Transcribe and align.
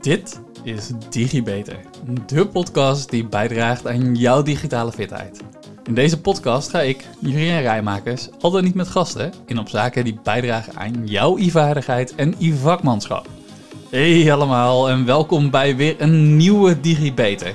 Dit 0.00 0.40
is 0.62 0.90
DigiBeter, 1.10 1.80
de 2.26 2.46
podcast 2.46 3.10
die 3.10 3.26
bijdraagt 3.26 3.86
aan 3.86 4.14
jouw 4.14 4.42
digitale 4.42 4.92
fitheid. 4.92 5.40
In 5.84 5.94
deze 5.94 6.20
podcast 6.20 6.70
ga 6.70 6.80
ik, 6.80 7.04
Jurien 7.18 7.60
Rijmakers, 7.60 8.28
altijd 8.40 8.64
niet 8.64 8.74
met 8.74 8.88
gasten, 8.88 9.32
in 9.46 9.58
op 9.58 9.68
zaken 9.68 10.04
die 10.04 10.18
bijdragen 10.22 10.76
aan 10.76 11.06
jouw 11.06 11.38
e-vaardigheid 11.38 12.14
en 12.14 12.34
e-vakmanschap. 12.38 13.28
Hey 13.90 14.32
allemaal 14.32 14.88
en 14.88 15.04
welkom 15.04 15.50
bij 15.50 15.76
weer 15.76 15.94
een 15.98 16.36
nieuwe 16.36 16.80
DigiBeter. 16.80 17.54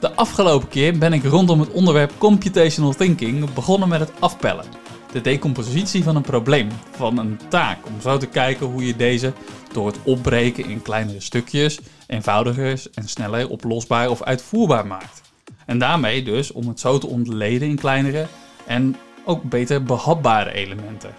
De 0.00 0.14
afgelopen 0.14 0.68
keer 0.68 0.98
ben 0.98 1.12
ik 1.12 1.24
rondom 1.24 1.60
het 1.60 1.72
onderwerp 1.72 2.12
computational 2.18 2.92
thinking 2.92 3.52
begonnen 3.52 3.88
met 3.88 4.00
het 4.00 4.12
afpellen. 4.18 4.77
De 5.12 5.20
decompositie 5.20 6.02
van 6.02 6.16
een 6.16 6.22
probleem, 6.22 6.68
van 6.90 7.18
een 7.18 7.40
taak, 7.48 7.86
om 7.86 8.00
zo 8.00 8.16
te 8.16 8.26
kijken 8.26 8.66
hoe 8.66 8.86
je 8.86 8.96
deze 8.96 9.32
door 9.72 9.86
het 9.86 9.98
opbreken 10.02 10.64
in 10.64 10.82
kleinere 10.82 11.20
stukjes 11.20 11.80
eenvoudiger 12.06 12.82
en 12.94 13.08
sneller 13.08 13.48
oplosbaar 13.48 14.10
of 14.10 14.22
uitvoerbaar 14.22 14.86
maakt. 14.86 15.20
En 15.66 15.78
daarmee 15.78 16.22
dus 16.22 16.52
om 16.52 16.68
het 16.68 16.80
zo 16.80 16.98
te 16.98 17.06
ontleden 17.06 17.68
in 17.68 17.78
kleinere 17.78 18.26
en 18.66 18.96
ook 19.24 19.42
beter 19.42 19.82
behapbare 19.82 20.52
elementen. 20.52 21.10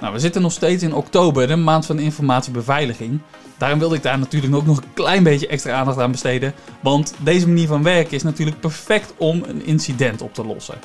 Nou, 0.00 0.12
we 0.12 0.18
zitten 0.18 0.42
nog 0.42 0.52
steeds 0.52 0.82
in 0.82 0.94
oktober, 0.94 1.46
de 1.46 1.56
maand 1.56 1.86
van 1.86 1.98
informatiebeveiliging. 1.98 3.20
Daarom 3.58 3.78
wilde 3.78 3.94
ik 3.96 4.02
daar 4.02 4.18
natuurlijk 4.18 4.54
ook 4.54 4.66
nog 4.66 4.76
een 4.76 4.92
klein 4.94 5.22
beetje 5.22 5.46
extra 5.46 5.72
aandacht 5.72 5.98
aan 5.98 6.10
besteden. 6.10 6.54
Want 6.80 7.14
deze 7.18 7.46
manier 7.46 7.66
van 7.66 7.82
werken 7.82 8.16
is 8.16 8.22
natuurlijk 8.22 8.60
perfect 8.60 9.14
om 9.16 9.42
een 9.46 9.66
incident 9.66 10.22
op 10.22 10.34
te 10.34 10.44
lossen. 10.46 10.78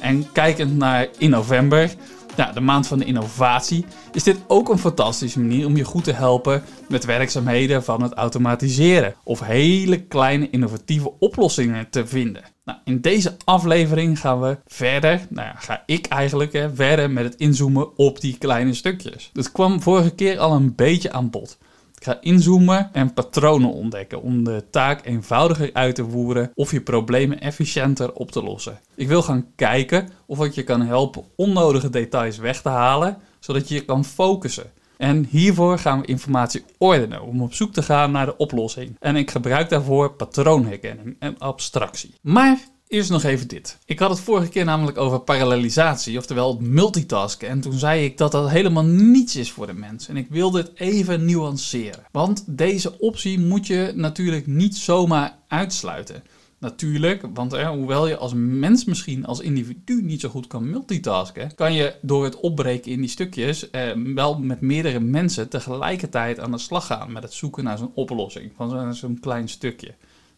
En 0.00 0.32
kijkend 0.32 0.76
naar 0.76 1.08
in 1.18 1.30
november, 1.30 1.94
nou, 2.36 2.54
de 2.54 2.60
maand 2.60 2.86
van 2.86 2.98
de 2.98 3.04
innovatie, 3.04 3.84
is 4.12 4.22
dit 4.22 4.38
ook 4.46 4.68
een 4.68 4.78
fantastische 4.78 5.40
manier 5.40 5.66
om 5.66 5.76
je 5.76 5.84
goed 5.84 6.04
te 6.04 6.12
helpen 6.12 6.62
met 6.88 7.04
werkzaamheden 7.04 7.84
van 7.84 8.02
het 8.02 8.12
automatiseren 8.12 9.14
of 9.24 9.40
hele 9.40 10.02
kleine 10.02 10.50
innovatieve 10.50 11.12
oplossingen 11.18 11.90
te 11.90 12.06
vinden. 12.06 12.42
Nou, 12.64 12.78
in 12.84 13.00
deze 13.00 13.36
aflevering 13.44 14.20
gaan 14.20 14.40
we 14.40 14.58
verder, 14.66 15.26
nou 15.28 15.48
ga 15.58 15.82
ik 15.86 16.06
eigenlijk 16.06 16.52
hè, 16.52 16.74
verder 16.74 17.10
met 17.10 17.24
het 17.24 17.34
inzoomen 17.34 17.96
op 17.98 18.20
die 18.20 18.38
kleine 18.38 18.74
stukjes. 18.74 19.30
Dat 19.32 19.52
kwam 19.52 19.82
vorige 19.82 20.10
keer 20.10 20.38
al 20.38 20.52
een 20.52 20.74
beetje 20.74 21.12
aan 21.12 21.30
bod. 21.30 21.58
Ga 22.06 22.18
inzoomen 22.20 22.90
en 22.92 23.12
patronen 23.12 23.72
ontdekken 23.72 24.22
om 24.22 24.44
de 24.44 24.64
taak 24.70 25.06
eenvoudiger 25.06 25.70
uit 25.72 25.94
te 25.94 26.04
voeren 26.04 26.50
of 26.54 26.70
je 26.70 26.80
problemen 26.80 27.40
efficiënter 27.40 28.12
op 28.12 28.30
te 28.30 28.42
lossen. 28.42 28.80
Ik 28.94 29.08
wil 29.08 29.22
gaan 29.22 29.46
kijken 29.56 30.08
of 30.26 30.44
ik 30.44 30.52
je 30.52 30.62
kan 30.62 30.82
helpen 30.82 31.24
onnodige 31.36 31.90
details 31.90 32.38
weg 32.38 32.62
te 32.62 32.68
halen, 32.68 33.18
zodat 33.40 33.68
je 33.68 33.74
je 33.74 33.84
kan 33.84 34.04
focussen. 34.04 34.72
En 34.96 35.26
hiervoor 35.30 35.78
gaan 35.78 36.00
we 36.00 36.06
informatie 36.06 36.64
ordenen 36.78 37.22
om 37.22 37.42
op 37.42 37.54
zoek 37.54 37.72
te 37.72 37.82
gaan 37.82 38.10
naar 38.10 38.26
de 38.26 38.36
oplossing. 38.36 38.96
En 39.00 39.16
ik 39.16 39.30
gebruik 39.30 39.68
daarvoor 39.68 40.12
patroonherkenning 40.12 41.16
en 41.18 41.38
abstractie. 41.38 42.14
Maar 42.20 42.58
Eerst 42.88 43.10
nog 43.10 43.22
even 43.22 43.48
dit. 43.48 43.78
Ik 43.84 43.98
had 43.98 44.10
het 44.10 44.20
vorige 44.20 44.48
keer 44.48 44.64
namelijk 44.64 44.98
over 44.98 45.20
parallelisatie, 45.20 46.18
oftewel 46.18 46.58
multitasken. 46.60 47.48
En 47.48 47.60
toen 47.60 47.72
zei 47.72 48.04
ik 48.04 48.18
dat 48.18 48.32
dat 48.32 48.50
helemaal 48.50 48.84
niets 48.84 49.36
is 49.36 49.52
voor 49.52 49.66
de 49.66 49.72
mens. 49.72 50.08
En 50.08 50.16
ik 50.16 50.26
wilde 50.28 50.58
het 50.58 50.70
even 50.74 51.24
nuanceren. 51.24 52.06
Want 52.12 52.44
deze 52.46 52.98
optie 52.98 53.40
moet 53.40 53.66
je 53.66 53.92
natuurlijk 53.94 54.46
niet 54.46 54.76
zomaar 54.76 55.38
uitsluiten. 55.48 56.22
Natuurlijk, 56.58 57.22
want 57.34 57.56
hoewel 57.56 58.08
je 58.08 58.16
als 58.16 58.32
mens 58.34 58.84
misschien 58.84 59.26
als 59.26 59.40
individu 59.40 60.02
niet 60.02 60.20
zo 60.20 60.28
goed 60.28 60.46
kan 60.46 60.70
multitasken, 60.70 61.54
kan 61.54 61.72
je 61.72 61.94
door 62.02 62.24
het 62.24 62.40
opbreken 62.40 62.92
in 62.92 63.00
die 63.00 63.10
stukjes 63.10 63.70
eh, 63.70 63.90
wel 64.14 64.38
met 64.38 64.60
meerdere 64.60 65.00
mensen 65.00 65.48
tegelijkertijd 65.48 66.40
aan 66.40 66.50
de 66.50 66.58
slag 66.58 66.86
gaan 66.86 67.12
met 67.12 67.22
het 67.22 67.32
zoeken 67.32 67.64
naar 67.64 67.78
zo'n 67.78 67.92
oplossing 67.94 68.52
van 68.56 68.94
zo'n 68.94 69.20
klein 69.20 69.48
stukje. 69.48 69.94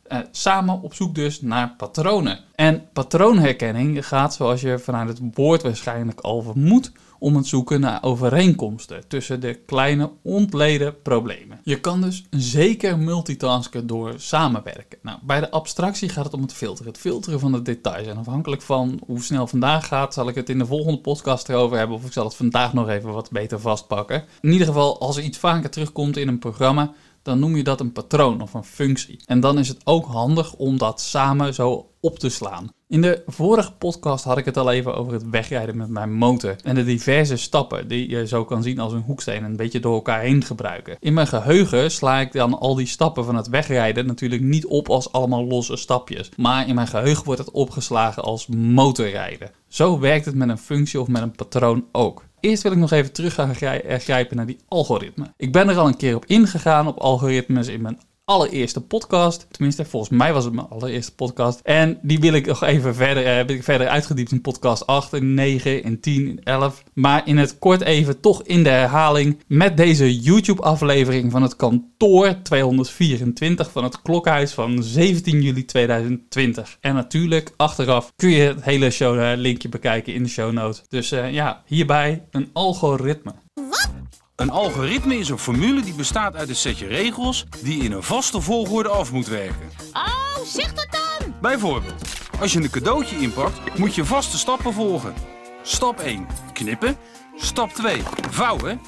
Uh, 0.09 0.19
samen 0.31 0.83
op 0.83 0.95
zoek 0.95 1.14
dus 1.14 1.41
naar 1.41 1.75
patronen. 1.77 2.39
En 2.55 2.89
patroonherkenning 2.92 4.06
gaat, 4.06 4.34
zoals 4.34 4.61
je 4.61 4.78
vanuit 4.78 5.09
het 5.09 5.20
woord 5.34 5.62
waarschijnlijk 5.62 6.20
al 6.20 6.42
vermoedt, 6.42 6.92
om 7.19 7.36
het 7.36 7.46
zoeken 7.46 7.80
naar 7.80 8.02
overeenkomsten 8.02 9.08
tussen 9.08 9.41
de 9.41 9.55
kleine 9.55 10.11
ontleden 10.23 11.02
problemen. 11.02 11.61
Je 11.63 11.80
kan 11.80 12.01
dus 12.01 12.27
zeker 12.30 12.98
multitasken 12.98 13.86
door 13.86 14.14
samenwerken. 14.17 14.98
Nou, 15.02 15.18
bij 15.23 15.41
de 15.41 15.51
abstractie 15.51 16.08
gaat 16.08 16.24
het 16.24 16.35
om 16.35 16.42
het 16.42 16.52
filteren, 16.52 16.92
het 16.92 17.01
filteren 17.01 17.41
van 17.41 17.52
de 17.52 17.63
details. 17.63 18.07
En 18.07 18.17
afhankelijk 18.17 18.63
van 18.63 19.01
hoe 19.07 19.23
snel 19.23 19.47
vandaag 19.47 19.86
gaat, 19.86 20.14
zal 20.14 20.29
ik 20.29 20.35
het 20.35 20.48
in 20.48 20.58
de 20.58 20.67
volgende 20.67 20.98
podcast 20.98 21.48
erover 21.48 21.79
hebben 21.79 21.97
of 21.97 22.05
ik 22.05 22.13
zal 22.13 22.24
het 22.24 22.35
vandaag 22.35 22.73
nog 22.73 22.89
even 22.89 23.13
wat 23.13 23.30
beter 23.30 23.61
vastpakken. 23.61 24.24
In 24.41 24.52
ieder 24.52 24.67
geval, 24.67 25.01
als 25.01 25.17
er 25.17 25.23
iets 25.23 25.39
vaker 25.39 25.70
terugkomt 25.70 26.17
in 26.17 26.29
een 26.29 26.39
programma, 26.39 26.92
dan 27.28 27.39
noem 27.39 27.56
je 27.56 27.62
dat 27.62 27.80
een 27.80 27.92
patroon 27.92 28.40
of 28.40 28.55
een 28.55 28.64
functie. 28.64 29.20
En 29.27 29.40
dan 29.40 29.58
is 29.58 29.68
het 29.68 29.80
ook 29.84 30.06
handig 30.06 30.55
om 30.55 30.78
dat 30.78 31.00
samen 31.00 31.55
zo 31.55 31.90
op 32.00 32.18
te 32.18 32.28
slaan. 32.28 32.72
In 32.89 33.02
de 33.02 33.22
vorige 33.27 33.72
podcast 33.72 34.24
had 34.24 34.39
ik 34.39 34.44
het 34.44 34.56
al 34.56 34.70
even 34.70 34.96
over 34.96 35.12
het 35.12 35.30
wegrijden 35.30 35.77
met 35.77 35.88
mijn 35.88 36.12
motor 36.12 36.56
en 36.62 36.74
de 36.74 36.84
diverse 36.84 37.36
stappen 37.36 37.88
die 37.88 38.11
je 38.11 38.27
zo 38.27 38.44
kan 38.44 38.62
zien 38.62 38.78
als 38.78 38.92
een 38.92 39.02
hoeksteen 39.02 39.44
een 39.44 39.56
beetje 39.56 39.80
door 39.80 39.94
elkaar 39.94 40.20
heen 40.20 40.44
gebruiken. 40.44 40.96
In 41.00 41.14
mijn 41.14 41.27
geheugen 41.27 41.90
sla 41.90 42.20
ik 42.20 42.33
dan 42.33 42.58
al 42.58 42.74
die 42.74 42.86
stappen 42.86 43.24
van 43.24 43.36
het 43.36 43.48
wegrijden 43.48 44.06
natuurlijk 44.06 44.42
niet 44.42 44.67
op 44.67 44.88
als 44.88 45.12
allemaal 45.12 45.46
losse 45.46 45.77
stapjes, 45.77 46.30
maar 46.36 46.68
in 46.68 46.74
mijn 46.74 46.86
geheugen 46.86 47.24
wordt 47.24 47.40
het 47.40 47.50
opgeslagen 47.50 48.22
als 48.22 48.46
motorrijden. 48.46 49.50
Zo 49.67 49.98
werkt 49.98 50.24
het 50.24 50.34
met 50.34 50.48
een 50.48 50.58
functie 50.58 51.00
of 51.00 51.08
met 51.08 51.22
een 51.22 51.36
patroon 51.36 51.84
ook. 51.92 52.24
Eerst 52.40 52.62
wil 52.62 52.72
ik 52.72 52.78
nog 52.78 52.90
even 52.90 53.12
terug 53.12 53.34
gaan 53.34 53.54
grijpen 53.98 54.36
naar 54.36 54.46
die 54.46 54.58
algoritme. 54.68 55.32
Ik 55.36 55.52
ben 55.52 55.68
er 55.68 55.76
al 55.76 55.86
een 55.86 55.96
keer 55.96 56.16
op 56.16 56.24
ingegaan 56.26 56.86
op 56.86 56.98
algoritmes 56.98 57.68
in 57.68 57.82
mijn 57.82 57.98
allereerste 58.28 58.80
podcast. 58.80 59.46
Tenminste, 59.50 59.84
volgens 59.84 60.18
mij 60.18 60.33
was 60.33 60.44
het 60.44 60.52
mijn 60.52 60.68
allereerste 60.68 61.14
podcast. 61.14 61.61
En 61.62 61.98
die 62.02 62.18
wil 62.18 62.33
ik 62.33 62.46
nog 62.46 62.62
even 62.62 62.94
verder, 62.94 63.24
uh, 63.24 63.56
ik 63.56 63.62
verder 63.64 63.89
uitgediept 63.89 64.33
in 64.33 64.40
podcast 64.40 64.86
8, 64.86 65.12
en 65.12 65.34
9, 65.34 65.84
en 65.84 66.00
10, 66.00 66.28
en 66.28 66.42
11. 66.42 66.83
Maar 66.92 67.27
in 67.27 67.38
het 67.38 67.58
kort 67.58 67.80
even 67.80 68.20
toch 68.20 68.42
in 68.42 68.62
de 68.62 68.68
herhaling 68.68 69.38
met 69.46 69.77
deze 69.77 70.20
YouTube 70.20 70.62
aflevering 70.62 71.33
van 71.33 71.42
het 71.42 71.56
kantoor 71.56 72.42
224 72.42 73.70
van 73.70 73.84
het 73.84 74.02
klokhuis 74.02 74.52
van 74.52 74.83
17 74.83 75.42
juli 75.42 75.64
2020. 75.64 76.77
En 76.80 76.94
natuurlijk 76.94 77.52
achteraf 77.56 78.12
kun 78.17 78.30
je 78.30 78.42
het 78.42 78.64
hele 78.64 78.90
show 78.90 79.17
uh, 79.17 79.33
linkje 79.36 79.68
bekijken 79.68 80.14
in 80.14 80.22
de 80.22 80.28
show 80.28 80.52
notes. 80.52 80.83
Dus 80.88 81.12
uh, 81.12 81.33
ja, 81.33 81.62
hierbij 81.67 82.22
een 82.30 82.50
algoritme. 82.52 83.33
Wat? 83.55 83.98
Een 84.38 84.50
algoritme 84.50 85.18
is 85.18 85.28
een 85.28 85.38
formule 85.38 85.80
die 85.80 85.94
bestaat 85.94 86.36
uit 86.36 86.48
een 86.48 86.56
setje 86.56 86.86
regels 86.86 87.46
die 87.62 87.82
in 87.84 87.92
een 87.92 88.02
vaste 88.02 88.40
volgorde 88.40 88.88
af 88.88 89.12
moet 89.12 89.26
werken. 89.26 89.70
Oh, 89.92 90.44
zeg 90.44 90.74
dat 90.74 90.86
dan! 90.90 91.34
Bijvoorbeeld, 91.40 92.02
als 92.40 92.52
je 92.52 92.58
een 92.58 92.70
cadeautje 92.70 93.18
inpakt, 93.18 93.78
moet 93.78 93.94
je 93.94 94.04
vaste 94.04 94.38
stappen 94.38 94.72
volgen. 94.72 95.14
Stap 95.62 95.98
1, 95.98 96.26
knippen. 96.52 96.96
Stap 97.36 97.70
2, 97.70 98.02
vouwen. 98.30 98.80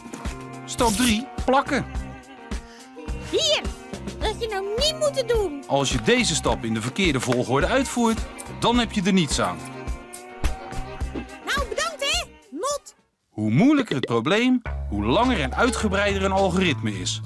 Stap 0.64 0.92
3, 0.92 1.26
plakken. 1.44 1.84
Hier, 3.30 3.62
dat 4.18 4.34
je 4.38 4.48
nou 4.48 4.64
niet 4.76 4.96
moeten 4.98 5.26
doen. 5.26 5.64
Als 5.66 5.92
je 5.92 6.02
deze 6.02 6.34
stap 6.34 6.64
in 6.64 6.74
de 6.74 6.82
verkeerde 6.82 7.20
volgorde 7.20 7.66
uitvoert, 7.66 8.20
dan 8.60 8.78
heb 8.78 8.92
je 8.92 9.02
er 9.02 9.12
niets 9.12 9.40
aan. 9.40 9.58
Hoe 13.40 13.50
moeilijker 13.50 13.96
het 13.96 14.06
probleem, 14.06 14.62
hoe 14.88 15.04
langer 15.04 15.40
en 15.40 15.54
uitgebreider 15.54 16.24
een 16.24 16.32
algoritme 16.32 17.00
is. 17.00 17.20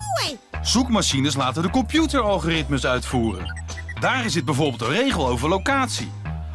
Zoekmachines 0.62 1.34
laten 1.34 1.62
de 1.62 1.70
computer 1.70 2.20
algoritmes 2.20 2.86
uitvoeren. 2.86 3.62
Daar 4.00 4.30
zit 4.30 4.44
bijvoorbeeld 4.44 4.80
een 4.80 4.97
regel 4.97 5.28
over 5.28 5.48
locatie. 5.48 6.10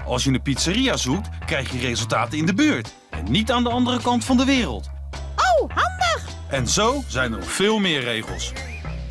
Als 0.05 0.23
je 0.23 0.31
een 0.31 0.41
pizzeria 0.41 0.97
zoekt, 0.97 1.29
krijg 1.45 1.71
je 1.71 1.79
resultaten 1.79 2.37
in 2.37 2.45
de 2.45 2.53
buurt 2.53 2.93
en 3.09 3.31
niet 3.31 3.51
aan 3.51 3.63
de 3.63 3.69
andere 3.69 4.01
kant 4.01 4.25
van 4.25 4.37
de 4.37 4.45
wereld. 4.45 4.89
Oh, 5.35 5.69
handig. 5.69 6.25
En 6.49 6.67
zo 6.67 7.03
zijn 7.07 7.31
er 7.31 7.39
nog 7.39 7.51
veel 7.51 7.79
meer 7.79 8.01
regels. 8.01 8.53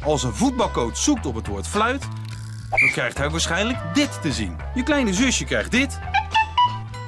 Als 0.04 0.22
een 0.22 0.34
voetbalcoach 0.34 0.96
zoekt 0.96 1.26
op 1.26 1.34
het 1.34 1.46
woord 1.46 1.66
fluit, 1.66 2.08
dan 2.70 2.90
krijgt 2.90 3.18
hij 3.18 3.30
waarschijnlijk 3.30 3.78
dit 3.94 4.22
te 4.22 4.32
zien. 4.32 4.56
Je 4.74 4.82
kleine 4.82 5.14
zusje 5.14 5.44
krijgt 5.44 5.70
dit. 5.70 5.98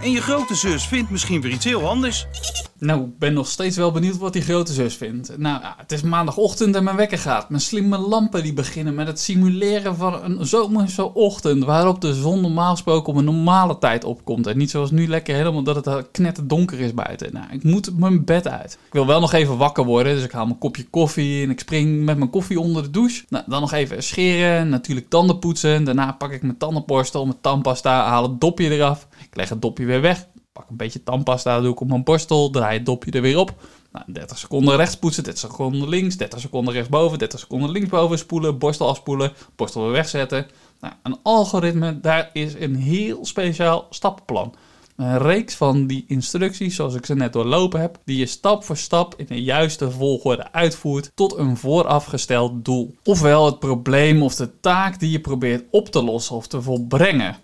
En 0.03 0.11
je 0.11 0.21
grote 0.21 0.55
zus 0.55 0.87
vindt 0.87 1.11
misschien 1.11 1.41
weer 1.41 1.53
iets 1.53 1.65
heel 1.65 1.89
anders. 1.89 2.27
Nou, 2.81 3.05
ik 3.05 3.19
ben 3.19 3.33
nog 3.33 3.49
steeds 3.49 3.77
wel 3.77 3.93
benieuwd 3.93 4.19
wat 4.19 4.33
die 4.33 4.43
grote 4.43 4.73
zus 4.73 4.95
vindt. 4.95 5.39
Nou, 5.39 5.61
het 5.77 5.93
is 5.93 6.03
maandagochtend 6.03 6.75
en 6.75 6.85
mijn 6.85 6.97
wekker 6.97 7.19
gaat. 7.19 7.49
Mijn 7.49 7.63
slimme 7.63 7.99
lampen 7.99 8.43
die 8.43 8.53
beginnen 8.53 8.95
met 8.95 9.07
het 9.07 9.21
simuleren 9.21 9.97
van 9.97 10.23
een 10.25 10.47
zomerse 10.47 11.15
ochtend... 11.15 11.65
waarop 11.65 12.01
de 12.01 12.15
zon 12.15 12.41
normaal 12.41 12.71
gesproken 12.71 13.13
op 13.13 13.19
een 13.19 13.25
normale 13.25 13.79
tijd 13.79 14.05
opkomt. 14.05 14.47
En 14.47 14.59
niet 14.59 14.71
zoals 14.71 14.91
nu 14.91 15.09
lekker 15.09 15.35
helemaal 15.35 15.63
dat 15.63 15.85
het 15.85 16.11
knetter 16.11 16.49
donker 16.49 16.81
is 16.81 16.95
buiten. 16.95 17.33
Nou, 17.33 17.47
ik 17.51 17.63
moet 17.63 17.99
mijn 17.99 18.25
bed 18.25 18.49
uit. 18.49 18.73
Ik 18.87 18.93
wil 18.93 19.07
wel 19.07 19.21
nog 19.21 19.33
even 19.33 19.57
wakker 19.57 19.85
worden, 19.85 20.15
dus 20.15 20.25
ik 20.25 20.33
haal 20.33 20.47
mijn 20.47 20.59
kopje 20.59 20.85
koffie... 20.85 21.43
en 21.43 21.51
ik 21.51 21.61
spring 21.61 22.05
met 22.05 22.19
mijn 22.19 22.31
koffie 22.31 22.61
onder 22.61 22.83
de 22.83 22.91
douche. 22.91 23.25
Nou, 23.29 23.45
dan 23.47 23.61
nog 23.61 23.73
even 23.73 24.03
scheren, 24.03 24.69
natuurlijk 24.69 25.09
tanden 25.09 25.39
poetsen. 25.39 25.85
Daarna 25.85 26.13
pak 26.13 26.33
ik 26.33 26.43
mijn 26.43 26.57
tandenborstel, 26.59 27.25
mijn 27.27 27.41
tandpasta, 27.41 28.07
haal 28.07 28.23
het 28.23 28.41
dopje 28.41 28.71
eraf. 28.71 29.09
Ik 29.21 29.37
leg 29.37 29.49
het 29.49 29.63
dopje 29.63 29.85
weer 29.85 30.01
weg. 30.01 30.27
Pak 30.53 30.69
een 30.69 30.77
beetje 30.77 31.03
tandpasta, 31.03 31.61
doe 31.61 31.73
ik 31.73 31.81
op 31.81 31.89
mijn 31.89 32.05
borstel, 32.05 32.51
draai 32.51 32.77
het 32.77 32.87
dopje 32.87 33.11
er 33.11 33.23
weer 33.23 33.39
op. 33.39 33.55
Nou, 33.93 34.13
30 34.13 34.39
seconden 34.39 34.77
rechts 34.77 34.97
poetsen, 34.97 35.25
30 35.25 35.51
seconden 35.51 35.89
links, 35.89 36.17
30 36.17 36.41
seconden 36.41 36.75
rechtsboven, 36.75 37.19
30 37.19 37.41
seconden 37.41 37.71
linksboven 37.71 38.19
spoelen, 38.19 38.59
borstel 38.59 38.89
afspoelen, 38.89 39.33
borstel 39.57 39.83
weer 39.83 39.93
wegzetten. 39.93 40.47
Nou, 40.81 40.95
een 41.03 41.19
algoritme, 41.23 42.01
daar 42.01 42.31
is 42.33 42.55
een 42.55 42.77
heel 42.77 43.25
speciaal 43.25 43.87
stappenplan. 43.91 44.55
Een 44.97 45.19
reeks 45.19 45.55
van 45.55 45.87
die 45.87 46.05
instructies, 46.09 46.75
zoals 46.75 46.95
ik 46.95 47.07
ze 47.07 47.15
net 47.15 47.33
doorlopen 47.33 47.81
heb, 47.81 47.99
die 48.05 48.19
je 48.19 48.27
stap 48.27 48.65
voor 48.65 48.77
stap 48.77 49.15
in 49.17 49.27
de 49.27 49.43
juiste 49.43 49.91
volgorde 49.91 50.53
uitvoert 50.53 51.11
tot 51.15 51.37
een 51.37 51.57
voorafgesteld 51.57 52.65
doel. 52.65 52.95
Ofwel 53.05 53.47
het 53.47 53.59
probleem 53.59 54.23
of 54.23 54.35
de 54.35 54.61
taak 54.61 54.99
die 54.99 55.11
je 55.11 55.21
probeert 55.21 55.65
op 55.71 55.89
te 55.89 56.03
lossen 56.03 56.37
of 56.37 56.47
te 56.47 56.63
volbrengen. 56.63 57.37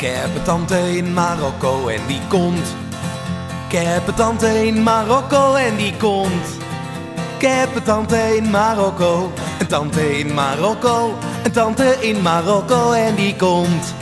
Ik 0.00 0.06
heb 0.06 0.34
een 0.36 0.42
tante 0.42 0.96
in 0.96 1.12
Marokko 1.12 1.88
en 1.88 2.00
die 2.06 2.20
komt. 2.28 2.74
Ik 3.68 3.78
heb 3.78 4.08
een 4.08 4.14
tante 4.14 4.66
in 4.66 4.82
Marokko 4.82 5.54
en 5.54 5.76
die 5.76 5.96
komt. 5.96 6.46
Ik 7.38 7.46
heb 7.48 7.74
een 7.74 7.82
tante 7.82 8.36
in 8.36 8.50
Marokko, 8.50 9.32
een 9.58 9.66
tante 9.66 10.18
in 10.18 10.34
Marokko, 10.34 11.14
een 11.44 11.52
tante 11.52 11.96
in 12.00 12.22
Marokko 12.22 12.92
en 12.92 13.14
die 13.14 13.36
komt. 13.36 13.94